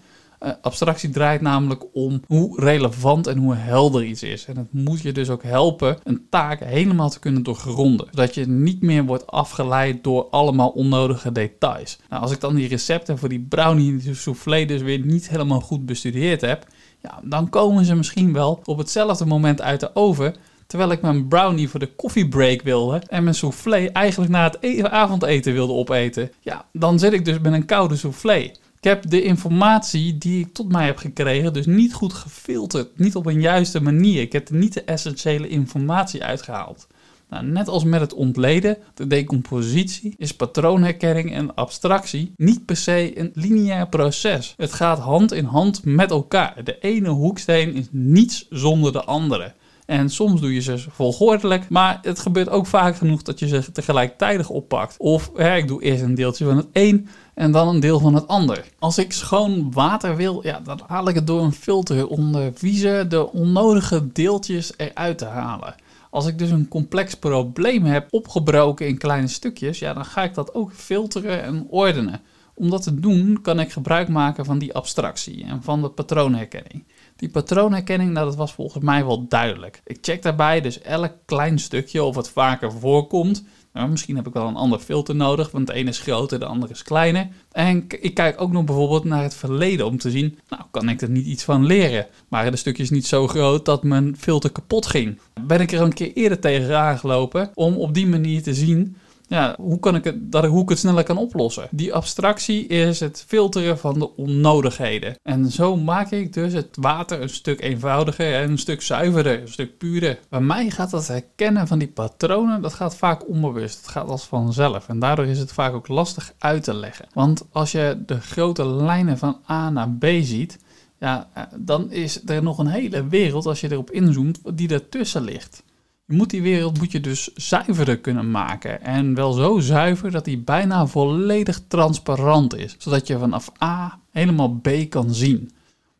Uh, 0.43 0.51
abstractie 0.61 1.09
draait 1.09 1.41
namelijk 1.41 1.83
om 1.93 2.21
hoe 2.27 2.61
relevant 2.61 3.27
en 3.27 3.37
hoe 3.37 3.55
helder 3.55 4.03
iets 4.03 4.23
is. 4.23 4.45
En 4.45 4.57
het 4.57 4.73
moet 4.73 5.01
je 5.01 5.11
dus 5.11 5.29
ook 5.29 5.43
helpen 5.43 5.97
een 6.03 6.25
taak 6.29 6.59
helemaal 6.59 7.09
te 7.09 7.19
kunnen 7.19 7.43
doorgronden. 7.43 8.07
Zodat 8.11 8.35
je 8.35 8.47
niet 8.47 8.81
meer 8.81 9.05
wordt 9.05 9.27
afgeleid 9.27 10.03
door 10.03 10.29
allemaal 10.29 10.69
onnodige 10.69 11.31
details. 11.31 11.99
Nou, 12.09 12.21
als 12.21 12.31
ik 12.31 12.39
dan 12.39 12.55
die 12.55 12.67
recepten 12.67 13.17
voor 13.17 13.29
die 13.29 13.45
brownie 13.49 14.15
soufflé 14.15 14.65
dus 14.65 14.81
weer 14.81 14.99
niet 14.99 15.29
helemaal 15.29 15.61
goed 15.61 15.85
bestudeerd 15.85 16.41
heb... 16.41 16.67
Ja, 17.01 17.19
dan 17.23 17.49
komen 17.49 17.85
ze 17.85 17.95
misschien 17.95 18.33
wel 18.33 18.61
op 18.63 18.77
hetzelfde 18.77 19.25
moment 19.25 19.61
uit 19.61 19.79
de 19.79 19.95
oven 19.95 20.35
Terwijl 20.67 20.91
ik 20.91 21.01
mijn 21.01 21.27
brownie 21.27 21.69
voor 21.69 21.79
de 21.79 21.95
koffiebreak 21.95 22.61
wilde 22.61 23.01
en 23.07 23.23
mijn 23.23 23.35
soufflé 23.35 23.85
eigenlijk 23.85 24.31
na 24.31 24.43
het 24.43 24.57
e- 24.59 24.83
avondeten 24.83 25.53
wilde 25.53 25.73
opeten. 25.73 26.31
Ja, 26.39 26.65
dan 26.71 26.99
zit 26.99 27.13
ik 27.13 27.25
dus 27.25 27.39
met 27.39 27.53
een 27.53 27.65
koude 27.65 27.95
soufflé. 27.95 28.51
Ik 28.83 28.89
heb 28.89 29.09
de 29.09 29.21
informatie 29.21 30.17
die 30.17 30.39
ik 30.39 30.53
tot 30.53 30.71
mij 30.71 30.85
heb 30.85 30.97
gekregen 30.97 31.53
dus 31.53 31.65
niet 31.65 31.93
goed 31.93 32.13
gefilterd. 32.13 32.97
Niet 32.97 33.15
op 33.15 33.25
een 33.25 33.41
juiste 33.41 33.81
manier. 33.81 34.21
Ik 34.21 34.31
heb 34.31 34.49
er 34.49 34.55
niet 34.55 34.73
de 34.73 34.83
essentiële 34.83 35.47
informatie 35.47 36.23
uitgehaald. 36.23 36.87
Nou, 37.29 37.45
net 37.45 37.67
als 37.67 37.83
met 37.83 38.01
het 38.01 38.13
ontleden, 38.13 38.77
de 38.93 39.07
decompositie, 39.07 40.13
is 40.17 40.35
patroonherkenning 40.35 41.33
en 41.33 41.55
abstractie 41.55 42.33
niet 42.37 42.65
per 42.65 42.75
se 42.75 43.19
een 43.19 43.31
lineair 43.33 43.87
proces. 43.87 44.53
Het 44.57 44.73
gaat 44.73 44.99
hand 44.99 45.31
in 45.31 45.45
hand 45.45 45.85
met 45.85 46.11
elkaar. 46.11 46.63
De 46.63 46.79
ene 46.79 47.09
hoeksteen 47.09 47.73
is 47.75 47.87
niets 47.91 48.47
zonder 48.49 48.91
de 48.91 49.03
andere. 49.03 49.53
En 49.85 50.09
soms 50.09 50.41
doe 50.41 50.53
je 50.53 50.61
ze 50.61 50.77
volgordelijk, 50.89 51.69
maar 51.69 51.99
het 52.01 52.19
gebeurt 52.19 52.49
ook 52.49 52.65
vaak 52.65 52.95
genoeg 52.95 53.21
dat 53.21 53.39
je 53.39 53.47
ze 53.47 53.71
tegelijkertijd 53.71 54.47
oppakt. 54.47 54.97
Of 54.97 55.31
hè, 55.35 55.55
ik 55.55 55.67
doe 55.67 55.83
eerst 55.83 56.03
een 56.03 56.15
deeltje 56.15 56.45
van 56.45 56.57
het 56.57 56.67
een 56.73 57.07
en 57.33 57.51
dan 57.51 57.67
een 57.67 57.79
deel 57.79 57.99
van 57.99 58.15
het 58.15 58.27
ander. 58.27 58.65
Als 58.79 58.97
ik 58.97 59.11
schoon 59.11 59.71
water 59.71 60.15
wil, 60.15 60.43
ja, 60.43 60.59
dan 60.59 60.79
haal 60.87 61.07
ik 61.07 61.15
het 61.15 61.27
door 61.27 61.43
een 61.43 61.51
filter 61.51 62.07
om 62.07 62.31
de 62.31 62.51
viezen, 62.53 63.09
de 63.09 63.31
onnodige 63.31 64.11
deeltjes 64.11 64.73
eruit 64.77 65.17
te 65.17 65.25
halen. 65.25 65.75
Als 66.09 66.27
ik 66.27 66.37
dus 66.37 66.49
een 66.49 66.67
complex 66.67 67.15
probleem 67.15 67.83
heb 67.83 68.07
opgebroken 68.09 68.87
in 68.87 68.97
kleine 68.97 69.27
stukjes, 69.27 69.79
ja, 69.79 69.93
dan 69.93 70.05
ga 70.05 70.23
ik 70.23 70.33
dat 70.33 70.53
ook 70.53 70.71
filteren 70.73 71.43
en 71.43 71.67
ordenen. 71.69 72.21
Om 72.53 72.69
dat 72.69 72.83
te 72.83 72.99
doen 72.99 73.41
kan 73.41 73.59
ik 73.59 73.71
gebruik 73.71 74.07
maken 74.07 74.45
van 74.45 74.59
die 74.59 74.73
abstractie 74.73 75.45
en 75.45 75.63
van 75.63 75.81
de 75.81 75.89
patroonherkenning. 75.89 76.83
Die 77.23 77.31
patroonherkenning, 77.31 78.11
nou, 78.11 78.25
dat 78.25 78.35
was 78.35 78.53
volgens 78.53 78.83
mij 78.83 79.05
wel 79.05 79.27
duidelijk. 79.27 79.81
Ik 79.85 79.97
check 80.01 80.21
daarbij 80.21 80.61
dus 80.61 80.81
elk 80.81 81.11
klein 81.25 81.59
stukje 81.59 82.03
of 82.03 82.15
het 82.15 82.29
vaker 82.29 82.71
voorkomt. 82.71 83.43
Nou, 83.73 83.89
misschien 83.89 84.15
heb 84.15 84.27
ik 84.27 84.33
wel 84.33 84.47
een 84.47 84.55
ander 84.55 84.79
filter 84.79 85.15
nodig, 85.15 85.51
want 85.51 85.67
de 85.67 85.73
ene 85.73 85.89
is 85.89 85.99
groter, 85.99 86.39
de 86.39 86.45
andere 86.45 86.73
is 86.73 86.83
kleiner. 86.83 87.27
En 87.51 87.85
ik 87.99 88.13
kijk 88.13 88.41
ook 88.41 88.51
nog 88.51 88.63
bijvoorbeeld 88.63 89.03
naar 89.03 89.23
het 89.23 89.35
verleden 89.35 89.85
om 89.85 89.97
te 89.97 90.11
zien, 90.11 90.39
nou, 90.49 90.63
kan 90.71 90.89
ik 90.89 91.01
er 91.01 91.09
niet 91.09 91.25
iets 91.25 91.43
van 91.43 91.65
leren? 91.65 92.07
Waren 92.27 92.51
de 92.51 92.57
stukjes 92.57 92.89
niet 92.89 93.05
zo 93.05 93.27
groot 93.27 93.65
dat 93.65 93.83
mijn 93.83 94.15
filter 94.17 94.51
kapot 94.51 94.85
ging? 94.85 95.19
Ben 95.41 95.61
ik 95.61 95.71
er 95.71 95.81
een 95.81 95.93
keer 95.93 96.13
eerder 96.13 96.39
tegen 96.39 96.79
aangelopen 96.79 97.51
om 97.53 97.75
op 97.75 97.93
die 97.93 98.07
manier 98.07 98.43
te 98.43 98.53
zien 98.53 98.97
ja, 99.33 99.55
hoe, 99.57 99.79
kan 99.79 99.95
ik 99.95 100.03
het, 100.03 100.31
dat, 100.31 100.45
hoe 100.45 100.61
ik 100.61 100.69
het 100.69 100.79
sneller 100.79 101.03
kan 101.03 101.17
oplossen. 101.17 101.67
Die 101.71 101.93
abstractie 101.93 102.67
is 102.67 102.99
het 102.99 103.23
filteren 103.27 103.77
van 103.77 103.99
de 103.99 104.15
onnodigheden. 104.15 105.15
En 105.23 105.51
zo 105.51 105.75
maak 105.75 106.11
ik 106.11 106.33
dus 106.33 106.53
het 106.53 106.77
water 106.79 107.21
een 107.21 107.29
stuk 107.29 107.61
eenvoudiger 107.61 108.33
en 108.33 108.51
een 108.51 108.57
stuk 108.57 108.81
zuiverder, 108.81 109.41
een 109.41 109.47
stuk 109.47 109.77
puurder. 109.77 110.19
Bij 110.29 110.41
mij 110.41 110.69
gaat 110.69 110.91
het 110.91 111.07
herkennen 111.07 111.67
van 111.67 111.79
die 111.79 111.87
patronen, 111.87 112.61
dat 112.61 112.73
gaat 112.73 112.95
vaak 112.95 113.27
onbewust. 113.27 113.77
Het 113.77 113.87
gaat 113.87 114.07
als 114.07 114.25
vanzelf. 114.25 114.87
En 114.87 114.99
daardoor 114.99 115.25
is 115.25 115.39
het 115.39 115.53
vaak 115.53 115.73
ook 115.73 115.87
lastig 115.87 116.33
uit 116.37 116.63
te 116.63 116.73
leggen. 116.73 117.07
Want 117.13 117.45
als 117.51 117.71
je 117.71 118.03
de 118.05 118.19
grote 118.19 118.65
lijnen 118.65 119.17
van 119.17 119.37
A 119.49 119.69
naar 119.69 119.89
B 119.89 120.05
ziet, 120.21 120.59
ja, 120.99 121.29
eh, 121.33 121.43
dan 121.55 121.91
is 121.91 122.21
er 122.25 122.43
nog 122.43 122.57
een 122.57 122.67
hele 122.67 123.07
wereld, 123.07 123.45
als 123.45 123.61
je 123.61 123.71
erop 123.71 123.91
inzoomt, 123.91 124.39
die 124.53 124.69
ertussen 124.69 125.23
ligt. 125.23 125.63
Je 126.05 126.15
moet 126.15 126.29
die 126.29 126.41
wereld 126.41 126.79
moet 126.79 126.91
je 126.91 126.99
dus 126.99 127.33
zuiverder 127.33 127.99
kunnen 127.99 128.31
maken. 128.31 128.81
En 128.81 129.15
wel 129.15 129.31
zo 129.31 129.59
zuiver 129.59 130.11
dat 130.11 130.25
die 130.25 130.37
bijna 130.37 130.87
volledig 130.87 131.61
transparant 131.67 132.55
is. 132.55 132.75
Zodat 132.77 133.07
je 133.07 133.19
vanaf 133.19 133.51
A 133.63 133.99
helemaal 134.11 134.59
B 134.61 134.69
kan 134.89 135.13
zien. 135.13 135.51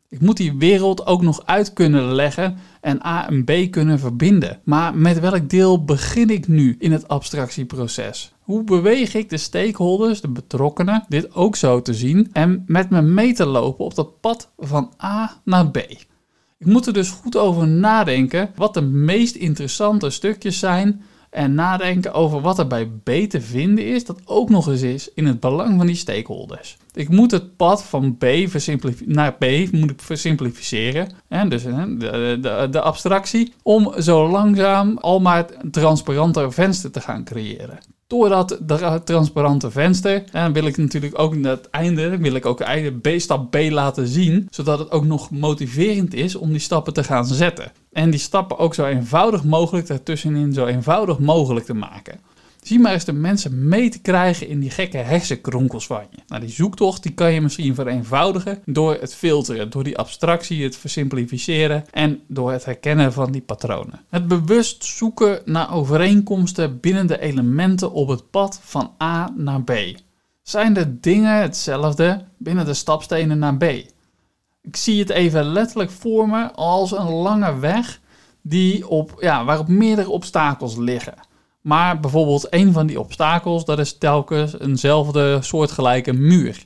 Ik 0.10 0.22
moet 0.22 0.38
die 0.38 0.58
wereld 0.58 1.06
ook 1.06 1.22
nog 1.22 1.46
uit 1.46 1.74
kunnen 1.74 2.14
leggen 2.14 2.58
en 2.82 3.06
A 3.06 3.30
en 3.30 3.44
B 3.44 3.72
kunnen 3.72 4.00
verbinden. 4.00 4.60
Maar 4.64 4.96
met 4.96 5.20
welk 5.20 5.50
deel 5.50 5.84
begin 5.84 6.30
ik 6.30 6.48
nu 6.48 6.76
in 6.80 6.92
het 6.92 7.08
abstractieproces? 7.08 8.34
Hoe 8.40 8.64
beweeg 8.64 9.14
ik 9.14 9.30
de 9.30 9.38
stakeholders, 9.38 10.22
de 10.22 10.28
betrokkenen, 10.28 11.06
dit 11.08 11.34
ook 11.36 11.56
zo 11.56 11.82
te 11.82 11.94
zien 11.94 12.30
en 12.32 12.64
met 12.68 12.90
me 12.90 13.02
mee 13.02 13.34
te 13.34 13.46
lopen 13.46 13.86
op 13.86 13.96
dat 13.96 14.20
pad 14.20 14.52
van 14.58 14.94
A 15.04 15.42
naar 15.44 15.72
B? 15.72 15.78
Ik 16.64 16.70
moet 16.70 16.88
er 16.88 16.94
dus 16.94 17.10
goed 17.10 17.38
over 17.38 17.68
nadenken 17.68 18.52
wat 18.56 18.74
de 18.74 18.82
meest 18.82 19.36
interessante 19.36 20.10
stukjes 20.10 20.60
zijn. 20.60 21.02
En 21.30 21.54
nadenken 21.54 22.14
over 22.14 22.42
wat 22.42 22.60
er 22.60 22.68
bij 22.68 22.86
B 22.86 23.10
te 23.30 23.42
vinden 23.42 23.86
is, 23.86 24.06
dat 24.06 24.22
ook 24.26 24.50
nog 24.50 24.68
eens 24.68 24.82
is 24.82 25.10
in 25.14 25.26
het 25.26 25.40
belang 25.40 25.78
van 25.78 25.86
die 25.86 25.96
stakeholders. 25.96 26.78
Ik 26.94 27.10
moet 27.10 27.32
het 27.32 27.56
pad 27.56 27.84
van 27.84 28.18
B 28.18 28.26
naar 29.06 29.34
B 29.34 29.46
moet 29.72 29.90
ik 29.90 30.02
versimplificeren. 30.02 31.10
Hè, 31.28 31.48
dus 31.48 31.64
de, 31.64 32.38
de, 32.42 32.68
de 32.72 32.82
abstractie. 32.82 33.54
Om 33.64 33.94
zo 34.02 34.30
langzaam 34.30 34.98
al 34.98 35.20
maar 35.20 35.46
transparanter 35.72 36.54
venster 36.54 36.92
te 36.92 37.02
gaan 37.02 37.24
creëren 37.24 37.80
door 38.08 38.30
dat 38.30 39.06
transparante 39.06 39.72
venster. 39.72 40.24
En 40.32 40.54
wil 40.54 40.66
ik 40.66 40.78
natuurlijk 40.78 41.20
ook 41.20 41.34
in 41.34 41.46
het 41.46 41.70
einde, 41.70 42.18
wil 42.18 42.34
ik 42.34 42.46
ook 42.46 42.64
B, 43.02 43.08
stap 43.18 43.52
B 43.52 43.56
laten 43.70 44.08
zien, 44.08 44.48
zodat 44.52 44.80
het 44.80 44.92
ook 44.92 45.06
nog 45.06 45.32
motiverend 45.32 46.14
is 46.14 46.36
om 46.36 46.50
die 46.50 46.60
stappen 46.60 46.94
te 46.94 47.04
gaan 47.04 47.26
zetten. 47.26 47.72
En 47.92 48.10
die 48.10 48.20
stappen 48.20 48.58
ook 48.58 48.74
zo 48.74 48.86
eenvoudig 48.86 49.44
mogelijk 49.44 49.90
ertussenin 49.90 50.54
zo 50.54 50.66
eenvoudig 50.66 51.20
mogelijk 51.20 51.66
te 51.66 51.74
maken. 51.74 52.20
Zie 52.64 52.80
maar 52.80 52.94
eens 52.94 53.06
de 53.06 53.14
mensen 53.14 53.68
mee 53.68 53.90
te 53.90 54.00
krijgen 54.00 54.48
in 54.48 54.60
die 54.60 54.70
gekke 54.70 54.98
hersenkronkels 54.98 55.86
van 55.86 56.04
je. 56.10 56.18
Nou, 56.28 56.42
die 56.42 56.50
zoektocht 56.50 57.04
die 57.04 57.14
kan 57.14 57.34
je 57.34 57.42
misschien 57.42 57.76
vereenvoudigen 57.76 58.62
door 58.66 58.98
het 59.00 59.16
filteren, 59.16 59.70
door 59.70 59.84
die 59.84 59.98
abstractie, 59.98 60.64
het 60.64 60.78
versimplificeren 60.78 61.86
en 61.92 62.22
door 62.28 62.52
het 62.52 62.66
herkennen 62.66 63.14
van 63.14 63.32
die 63.32 63.42
patronen. 63.42 64.00
Het 64.10 64.28
bewust 64.28 64.84
zoeken 64.84 65.42
naar 65.46 65.74
overeenkomsten 65.74 66.80
binnen 66.80 67.08
de 67.08 67.20
elementen 67.20 67.92
op 67.92 68.08
het 68.08 68.30
pad 68.30 68.60
van 68.64 68.92
A 69.04 69.34
naar 69.36 69.64
B. 69.64 69.72
Zijn 70.42 70.74
de 70.74 71.00
dingen 71.00 71.42
hetzelfde 71.42 72.26
binnen 72.38 72.66
de 72.66 72.74
stapstenen 72.74 73.40
naar 73.40 73.58
B? 73.58 73.64
Ik 74.62 74.76
zie 74.76 75.00
het 75.00 75.10
even 75.10 75.46
letterlijk 75.46 75.92
voor 75.92 76.30
me 76.30 76.52
als 76.52 76.92
een 76.92 77.10
lange 77.10 77.60
weg 77.60 78.00
die 78.42 78.88
op, 78.88 79.18
ja, 79.20 79.46
waarop 79.46 79.68
meerdere 79.68 80.10
obstakels 80.10 80.76
liggen. 80.76 81.32
Maar 81.64 82.00
bijvoorbeeld 82.00 82.48
een 82.50 82.74
van 82.74 82.88
die 82.88 83.00
obstakels, 83.00 83.66
dat 83.66 83.80
is 83.80 83.98
telkens 83.98 84.60
eenzelfde 84.60 85.38
soortgelijke 85.42 86.14
muur. 86.14 86.66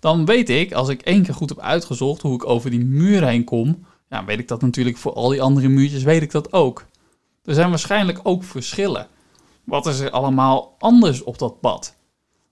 Dan 0.00 0.24
weet 0.24 0.48
ik, 0.48 0.72
als 0.72 0.88
ik 0.88 1.02
één 1.02 1.22
keer 1.22 1.34
goed 1.34 1.48
heb 1.48 1.60
uitgezocht 1.60 2.22
hoe 2.22 2.34
ik 2.34 2.46
over 2.46 2.70
die 2.70 2.84
muur 2.84 3.26
heen 3.26 3.44
kom, 3.44 3.86
ja, 4.08 4.24
weet 4.24 4.38
ik 4.38 4.48
dat 4.48 4.60
natuurlijk 4.60 4.96
voor 4.96 5.12
al 5.12 5.28
die 5.28 5.42
andere 5.42 5.68
muurtjes, 5.68 6.02
weet 6.02 6.22
ik 6.22 6.30
dat 6.30 6.52
ook. 6.52 6.84
Er 7.44 7.54
zijn 7.54 7.70
waarschijnlijk 7.70 8.20
ook 8.22 8.44
verschillen. 8.44 9.06
Wat 9.64 9.86
is 9.86 10.00
er 10.00 10.10
allemaal 10.10 10.74
anders 10.78 11.22
op 11.22 11.38
dat 11.38 11.60
pad? 11.60 11.96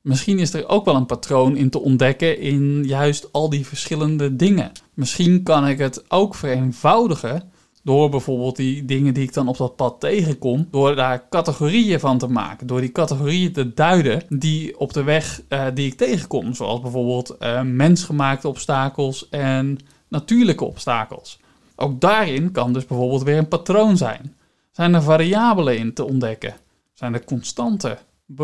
Misschien 0.00 0.38
is 0.38 0.54
er 0.54 0.68
ook 0.68 0.84
wel 0.84 0.94
een 0.94 1.06
patroon 1.06 1.56
in 1.56 1.70
te 1.70 1.80
ontdekken 1.80 2.38
in 2.38 2.84
juist 2.84 3.32
al 3.32 3.50
die 3.50 3.66
verschillende 3.66 4.36
dingen. 4.36 4.72
Misschien 4.94 5.42
kan 5.42 5.66
ik 5.66 5.78
het 5.78 6.10
ook 6.10 6.34
vereenvoudigen 6.34 7.51
Door 7.84 8.08
bijvoorbeeld 8.08 8.56
die 8.56 8.84
dingen 8.84 9.14
die 9.14 9.22
ik 9.22 9.32
dan 9.32 9.48
op 9.48 9.56
dat 9.56 9.76
pad 9.76 10.00
tegenkom, 10.00 10.68
door 10.70 10.96
daar 10.96 11.28
categorieën 11.28 12.00
van 12.00 12.18
te 12.18 12.26
maken. 12.26 12.66
Door 12.66 12.80
die 12.80 12.92
categorieën 12.92 13.52
te 13.52 13.74
duiden 13.74 14.22
die 14.28 14.78
op 14.78 14.92
de 14.92 15.02
weg 15.02 15.42
uh, 15.48 15.64
die 15.74 15.86
ik 15.86 15.94
tegenkom. 15.94 16.54
Zoals 16.54 16.80
bijvoorbeeld 16.80 17.36
uh, 17.40 17.62
mensgemaakte 17.62 18.48
obstakels 18.48 19.28
en 19.28 19.78
natuurlijke 20.08 20.64
obstakels. 20.64 21.40
Ook 21.76 22.00
daarin 22.00 22.52
kan 22.52 22.72
dus 22.72 22.86
bijvoorbeeld 22.86 23.22
weer 23.22 23.38
een 23.38 23.48
patroon 23.48 23.96
zijn. 23.96 24.34
Zijn 24.72 24.94
er 24.94 25.02
variabelen 25.02 25.78
in 25.78 25.94
te 25.94 26.04
ontdekken? 26.04 26.54
Zijn 26.92 27.14
er 27.14 27.24
constanten? 27.24 27.98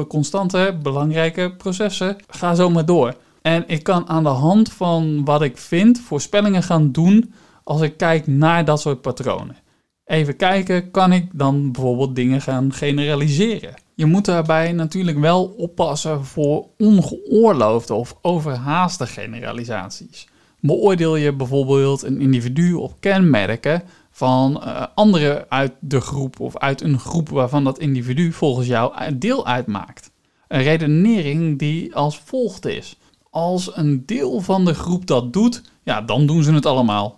Constante, 0.08 0.78
belangrijke 0.82 1.54
processen? 1.56 2.16
Ga 2.28 2.54
zo 2.54 2.70
maar 2.70 2.86
door. 2.86 3.14
En 3.42 3.64
ik 3.66 3.82
kan 3.82 4.08
aan 4.08 4.22
de 4.22 4.28
hand 4.28 4.72
van 4.72 5.24
wat 5.24 5.42
ik 5.42 5.58
vind 5.58 6.00
voorspellingen 6.00 6.62
gaan 6.62 6.92
doen 6.92 7.32
als 7.68 7.80
ik 7.80 7.96
kijk 7.96 8.26
naar 8.26 8.64
dat 8.64 8.80
soort 8.80 9.00
patronen. 9.00 9.56
Even 10.04 10.36
kijken, 10.36 10.90
kan 10.90 11.12
ik 11.12 11.28
dan 11.32 11.72
bijvoorbeeld 11.72 12.16
dingen 12.16 12.40
gaan 12.40 12.72
generaliseren? 12.72 13.74
Je 13.94 14.06
moet 14.06 14.24
daarbij 14.24 14.72
natuurlijk 14.72 15.18
wel 15.18 15.44
oppassen 15.44 16.24
voor 16.24 16.66
ongeoorloofde 16.78 17.94
of 17.94 18.16
overhaaste 18.22 19.06
generalisaties. 19.06 20.28
Beoordeel 20.60 21.16
je 21.16 21.32
bijvoorbeeld 21.32 22.02
een 22.02 22.20
individu 22.20 22.72
op 22.72 22.94
kenmerken 23.00 23.82
van 24.10 24.62
uh, 24.64 24.82
anderen 24.94 25.46
uit 25.48 25.72
de 25.80 26.00
groep 26.00 26.40
of 26.40 26.56
uit 26.56 26.80
een 26.80 26.98
groep 26.98 27.28
waarvan 27.28 27.64
dat 27.64 27.78
individu 27.78 28.32
volgens 28.32 28.66
jou 28.66 29.16
deel 29.18 29.46
uitmaakt. 29.46 30.10
Een 30.48 30.62
redenering 30.62 31.58
die 31.58 31.94
als 31.94 32.18
volgt 32.24 32.66
is. 32.66 32.96
Als 33.30 33.76
een 33.76 34.02
deel 34.06 34.40
van 34.40 34.64
de 34.64 34.74
groep 34.74 35.06
dat 35.06 35.32
doet, 35.32 35.62
ja, 35.82 36.02
dan 36.02 36.26
doen 36.26 36.42
ze 36.42 36.52
het 36.52 36.66
allemaal. 36.66 37.17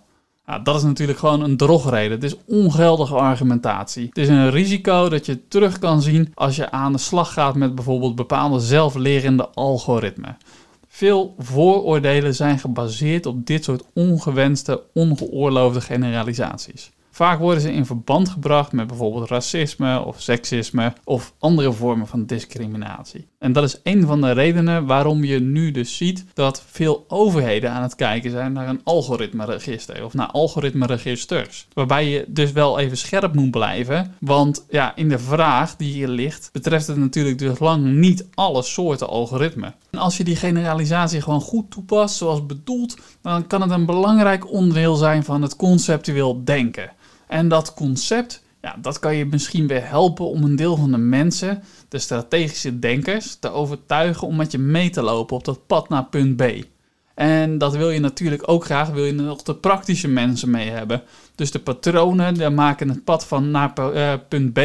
Dat 0.59 0.75
is 0.75 0.83
natuurlijk 0.83 1.19
gewoon 1.19 1.41
een 1.41 1.57
drogreden. 1.57 2.11
Het 2.11 2.23
is 2.23 2.35
ongeldige 2.45 3.15
argumentatie. 3.15 4.05
Het 4.05 4.17
is 4.17 4.27
een 4.27 4.49
risico 4.49 5.09
dat 5.09 5.25
je 5.25 5.47
terug 5.47 5.79
kan 5.79 6.01
zien 6.01 6.31
als 6.33 6.55
je 6.55 6.71
aan 6.71 6.91
de 6.91 6.97
slag 6.97 7.33
gaat 7.33 7.55
met 7.55 7.75
bijvoorbeeld 7.75 8.15
bepaalde 8.15 8.59
zelflerende 8.59 9.49
algoritmen. 9.49 10.37
Veel 10.87 11.35
vooroordelen 11.37 12.35
zijn 12.35 12.59
gebaseerd 12.59 13.25
op 13.25 13.45
dit 13.45 13.63
soort 13.63 13.83
ongewenste, 13.93 14.83
ongeoorloofde 14.93 15.81
generalisaties. 15.81 16.91
Vaak 17.11 17.39
worden 17.39 17.61
ze 17.61 17.73
in 17.73 17.85
verband 17.85 18.29
gebracht 18.29 18.71
met 18.71 18.87
bijvoorbeeld 18.87 19.29
racisme 19.29 20.05
of 20.05 20.21
seksisme 20.21 20.93
of 21.03 21.33
andere 21.39 21.71
vormen 21.71 22.07
van 22.07 22.25
discriminatie. 22.25 23.27
En 23.41 23.53
dat 23.53 23.63
is 23.63 23.79
een 23.83 24.05
van 24.05 24.21
de 24.21 24.31
redenen 24.31 24.85
waarom 24.85 25.23
je 25.23 25.39
nu 25.39 25.71
dus 25.71 25.97
ziet 25.97 26.25
dat 26.33 26.63
veel 26.67 27.05
overheden 27.07 27.71
aan 27.71 27.81
het 27.81 27.95
kijken 27.95 28.31
zijn 28.31 28.53
naar 28.53 28.67
een 28.67 28.81
algoritmeregister 28.83 30.05
of 30.05 30.13
naar 30.13 30.27
algoritmeregisters. 30.27 31.67
Waarbij 31.73 32.09
je 32.09 32.25
dus 32.27 32.51
wel 32.51 32.79
even 32.79 32.97
scherp 32.97 33.35
moet 33.35 33.51
blijven, 33.51 34.15
want 34.19 34.65
ja, 34.69 34.95
in 34.95 35.09
de 35.09 35.19
vraag 35.19 35.75
die 35.75 35.93
hier 35.93 36.07
ligt 36.07 36.49
betreft 36.51 36.87
het 36.87 36.97
natuurlijk 36.97 37.37
dus 37.37 37.59
lang 37.59 37.85
niet 37.85 38.27
alle 38.33 38.61
soorten 38.61 39.07
algoritmen. 39.07 39.75
En 39.89 39.99
als 39.99 40.17
je 40.17 40.23
die 40.23 40.35
generalisatie 40.35 41.21
gewoon 41.21 41.41
goed 41.41 41.71
toepast 41.71 42.15
zoals 42.15 42.45
bedoeld, 42.45 42.97
dan 43.21 43.47
kan 43.47 43.61
het 43.61 43.71
een 43.71 43.85
belangrijk 43.85 44.51
onderdeel 44.51 44.95
zijn 44.95 45.23
van 45.23 45.41
het 45.41 45.55
conceptueel 45.55 46.43
denken. 46.43 46.91
En 47.27 47.47
dat 47.47 47.73
concept, 47.73 48.43
ja, 48.61 48.75
dat 48.81 48.99
kan 48.99 49.15
je 49.15 49.25
misschien 49.25 49.67
weer 49.67 49.87
helpen 49.87 50.25
om 50.25 50.43
een 50.43 50.55
deel 50.55 50.75
van 50.75 50.91
de 50.91 50.97
mensen, 50.97 51.63
de 51.89 51.99
strategische 51.99 52.79
denkers, 52.79 53.35
te 53.35 53.49
overtuigen 53.49 54.27
om 54.27 54.35
met 54.35 54.51
je 54.51 54.57
mee 54.57 54.89
te 54.89 55.01
lopen 55.01 55.35
op 55.35 55.45
dat 55.45 55.67
pad 55.67 55.89
naar 55.89 56.05
punt 56.05 56.35
B. 56.35 56.43
En 57.15 57.57
dat 57.57 57.75
wil 57.75 57.89
je 57.89 57.99
natuurlijk 57.99 58.43
ook 58.45 58.65
graag, 58.65 58.89
wil 58.89 59.05
je 59.05 59.11
nog 59.11 59.43
de 59.43 59.55
praktische 59.55 60.07
mensen 60.07 60.49
mee 60.49 60.69
hebben. 60.69 61.01
Dus 61.35 61.51
de 61.51 61.59
patronen, 61.59 62.33
die 62.33 62.49
maken 62.49 62.89
het 62.89 63.03
pad 63.03 63.25
van 63.25 63.51
naar 63.51 63.73
uh, 63.79 64.13
punt 64.27 64.53
B, 64.53 64.59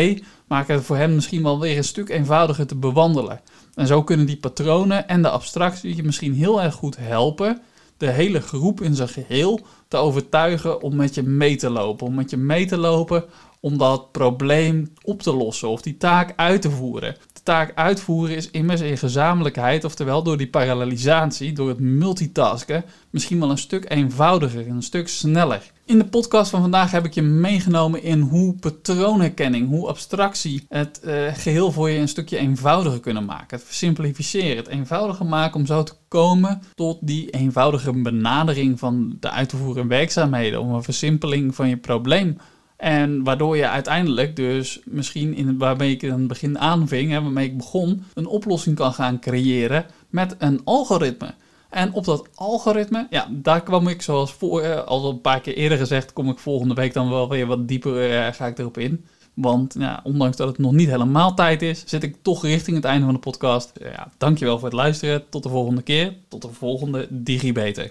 maken 0.48 0.74
het 0.74 0.84
voor 0.84 0.96
hen 0.96 1.14
misschien 1.14 1.42
wel 1.42 1.60
weer 1.60 1.76
een 1.76 1.84
stuk 1.84 2.08
eenvoudiger 2.08 2.66
te 2.66 2.76
bewandelen. 2.76 3.40
En 3.74 3.86
zo 3.86 4.02
kunnen 4.02 4.26
die 4.26 4.36
patronen 4.36 5.08
en 5.08 5.22
de 5.22 5.28
abstractie 5.28 5.96
je 5.96 6.02
misschien 6.02 6.34
heel 6.34 6.62
erg 6.62 6.74
goed 6.74 6.96
helpen 6.96 7.60
de 7.96 8.10
hele 8.10 8.40
groep 8.40 8.80
in 8.80 8.94
zijn 8.94 9.08
geheel 9.08 9.60
te 9.88 9.96
overtuigen 9.96 10.82
om 10.82 10.96
met 10.96 11.14
je 11.14 11.22
mee 11.22 11.56
te 11.56 11.70
lopen. 11.70 12.06
Om 12.06 12.14
met 12.14 12.30
je 12.30 12.36
mee 12.36 12.66
te 12.66 12.76
lopen 12.76 13.24
om 13.66 13.78
dat 13.78 14.12
probleem 14.12 14.92
op 15.02 15.22
te 15.22 15.34
lossen 15.34 15.68
of 15.68 15.82
die 15.82 15.96
taak 15.96 16.32
uit 16.36 16.62
te 16.62 16.70
voeren. 16.70 17.16
De 17.32 17.42
taak 17.42 17.72
uitvoeren 17.74 18.36
is 18.36 18.50
immers 18.50 18.80
in 18.80 18.98
gezamenlijkheid, 18.98 19.84
oftewel 19.84 20.22
door 20.22 20.36
die 20.36 20.48
parallelisatie, 20.48 21.52
door 21.52 21.68
het 21.68 21.80
multitasken, 21.80 22.84
misschien 23.10 23.40
wel 23.40 23.50
een 23.50 23.58
stuk 23.58 23.90
eenvoudiger, 23.90 24.68
een 24.68 24.82
stuk 24.82 25.08
sneller. 25.08 25.72
In 25.84 25.98
de 25.98 26.04
podcast 26.04 26.50
van 26.50 26.60
vandaag 26.60 26.90
heb 26.90 27.04
ik 27.04 27.14
je 27.14 27.22
meegenomen 27.22 28.02
in 28.02 28.20
hoe 28.20 28.54
patroonherkenning, 28.54 29.68
hoe 29.68 29.88
abstractie 29.88 30.64
het 30.68 31.00
uh, 31.04 31.34
geheel 31.34 31.72
voor 31.72 31.90
je 31.90 31.98
een 31.98 32.08
stukje 32.08 32.38
eenvoudiger 32.38 33.00
kunnen 33.00 33.24
maken. 33.24 33.58
Het 33.58 33.66
simplificeren, 33.70 34.56
het 34.56 34.68
eenvoudiger 34.68 35.26
maken 35.26 35.60
om 35.60 35.66
zo 35.66 35.82
te 35.82 35.94
komen 36.08 36.62
tot 36.74 36.98
die 37.00 37.30
eenvoudige 37.30 37.92
benadering 37.92 38.78
van 38.78 39.16
de 39.20 39.30
uit 39.30 39.48
te 39.48 39.56
voeren 39.56 39.88
werkzaamheden, 39.88 40.60
om 40.60 40.74
een 40.74 40.82
versimpeling 40.82 41.54
van 41.54 41.68
je 41.68 41.76
probleem 41.76 42.36
en 42.76 43.22
waardoor 43.22 43.56
je 43.56 43.68
uiteindelijk 43.68 44.36
dus 44.36 44.80
misschien 44.84 45.34
in, 45.34 45.58
waarmee 45.58 45.90
ik 45.90 46.00
het 46.00 46.26
begin 46.26 46.58
aanving, 46.58 47.10
hè, 47.10 47.22
waarmee 47.22 47.46
ik 47.46 47.56
begon, 47.56 48.04
een 48.14 48.26
oplossing 48.26 48.76
kan 48.76 48.92
gaan 48.92 49.20
creëren 49.20 49.86
met 50.08 50.36
een 50.38 50.60
algoritme. 50.64 51.34
En 51.70 51.92
op 51.92 52.04
dat 52.04 52.28
algoritme, 52.34 53.06
ja, 53.10 53.28
daar 53.30 53.62
kwam 53.62 53.88
ik 53.88 54.02
zoals 54.02 54.32
voor, 54.32 54.60
eh, 54.60 54.84
al 54.84 55.10
een 55.10 55.20
paar 55.20 55.40
keer 55.40 55.54
eerder 55.54 55.78
gezegd, 55.78 56.12
kom 56.12 56.30
ik 56.30 56.38
volgende 56.38 56.74
week 56.74 56.92
dan 56.92 57.10
wel 57.10 57.28
weer 57.28 57.46
wat 57.46 57.68
dieper, 57.68 58.10
uh, 58.10 58.26
ga 58.32 58.46
ik 58.46 58.58
erop 58.58 58.78
in. 58.78 59.04
Want 59.34 59.74
ja, 59.78 60.00
ondanks 60.04 60.36
dat 60.36 60.48
het 60.48 60.58
nog 60.58 60.72
niet 60.72 60.88
helemaal 60.88 61.34
tijd 61.34 61.62
is, 61.62 61.82
zit 61.86 62.02
ik 62.02 62.16
toch 62.22 62.42
richting 62.42 62.76
het 62.76 62.84
einde 62.84 63.04
van 63.04 63.14
de 63.14 63.20
podcast. 63.20 63.72
Ja, 63.80 64.08
dankjewel 64.18 64.58
voor 64.58 64.68
het 64.68 64.76
luisteren. 64.76 65.22
Tot 65.28 65.42
de 65.42 65.48
volgende 65.48 65.82
keer. 65.82 66.14
Tot 66.28 66.42
de 66.42 66.48
volgende 66.52 67.06
DigiBeter. 67.10 67.90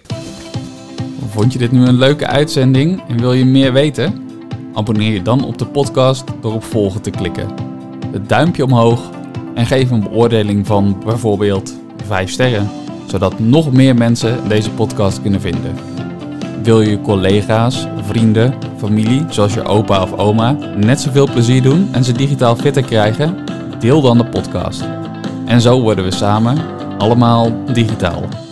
Vond 1.28 1.52
je 1.52 1.58
dit 1.58 1.72
nu 1.72 1.86
een 1.86 1.98
leuke 1.98 2.26
uitzending 2.26 3.02
en 3.08 3.20
wil 3.20 3.32
je 3.32 3.44
meer 3.44 3.72
weten? 3.72 4.25
Abonneer 4.76 5.12
je 5.12 5.22
dan 5.22 5.44
op 5.44 5.58
de 5.58 5.66
podcast 5.66 6.24
door 6.40 6.52
op 6.52 6.64
volgen 6.64 7.02
te 7.02 7.10
klikken. 7.10 7.48
Het 8.12 8.28
duimpje 8.28 8.64
omhoog 8.64 9.10
en 9.54 9.66
geef 9.66 9.90
een 9.90 10.02
beoordeling 10.02 10.66
van 10.66 10.96
bijvoorbeeld 11.04 11.74
5 12.06 12.30
sterren, 12.30 12.68
zodat 13.06 13.38
nog 13.38 13.72
meer 13.72 13.94
mensen 13.94 14.48
deze 14.48 14.70
podcast 14.70 15.22
kunnen 15.22 15.40
vinden. 15.40 15.74
Wil 16.62 16.80
je 16.80 17.00
collega's, 17.00 17.86
vrienden, 18.02 18.54
familie, 18.76 19.24
zoals 19.28 19.54
je 19.54 19.64
opa 19.64 20.02
of 20.02 20.12
oma, 20.12 20.56
net 20.76 21.00
zoveel 21.00 21.30
plezier 21.30 21.62
doen 21.62 21.88
en 21.92 22.04
ze 22.04 22.12
digitaal 22.12 22.56
fitter 22.56 22.82
krijgen? 22.82 23.36
Deel 23.78 24.00
dan 24.00 24.18
de 24.18 24.26
podcast. 24.26 24.84
En 25.46 25.60
zo 25.60 25.80
worden 25.80 26.04
we 26.04 26.14
samen 26.14 26.58
allemaal 26.98 27.52
digitaal. 27.72 28.45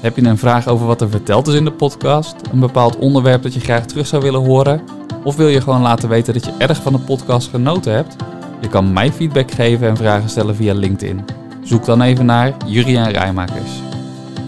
Heb 0.00 0.16
je 0.16 0.24
een 0.24 0.38
vraag 0.38 0.66
over 0.66 0.86
wat 0.86 1.00
er 1.00 1.10
verteld 1.10 1.46
is 1.46 1.54
in 1.54 1.64
de 1.64 1.72
podcast? 1.72 2.34
Een 2.52 2.60
bepaald 2.60 2.96
onderwerp 2.96 3.42
dat 3.42 3.54
je 3.54 3.60
graag 3.60 3.86
terug 3.86 4.06
zou 4.06 4.22
willen 4.22 4.40
horen? 4.40 4.82
Of 5.24 5.36
wil 5.36 5.48
je 5.48 5.60
gewoon 5.60 5.82
laten 5.82 6.08
weten 6.08 6.32
dat 6.32 6.44
je 6.44 6.54
erg 6.58 6.82
van 6.82 6.92
de 6.92 6.98
podcast 6.98 7.48
genoten 7.48 7.92
hebt? 7.92 8.16
Je 8.60 8.68
kan 8.68 8.92
mij 8.92 9.12
feedback 9.12 9.50
geven 9.50 9.88
en 9.88 9.96
vragen 9.96 10.28
stellen 10.28 10.56
via 10.56 10.74
LinkedIn. 10.74 11.24
Zoek 11.62 11.84
dan 11.84 12.02
even 12.02 12.26
naar 12.26 12.52
Juriaan 12.66 13.10
Rijmakers. 13.10 13.70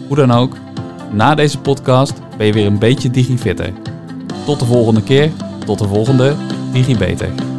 Hoe 0.09 0.17
dan 0.17 0.33
ook, 0.33 0.57
na 1.11 1.35
deze 1.35 1.59
podcast 1.59 2.15
ben 2.37 2.47
je 2.47 2.53
weer 2.53 2.67
een 2.67 2.79
beetje 2.79 3.11
digifitter. 3.11 3.73
Tot 4.45 4.59
de 4.59 4.67
volgende 4.67 5.03
keer, 5.03 5.31
tot 5.65 5.79
de 5.79 5.89
volgende 5.89 6.35
DigiBeter. 6.73 7.52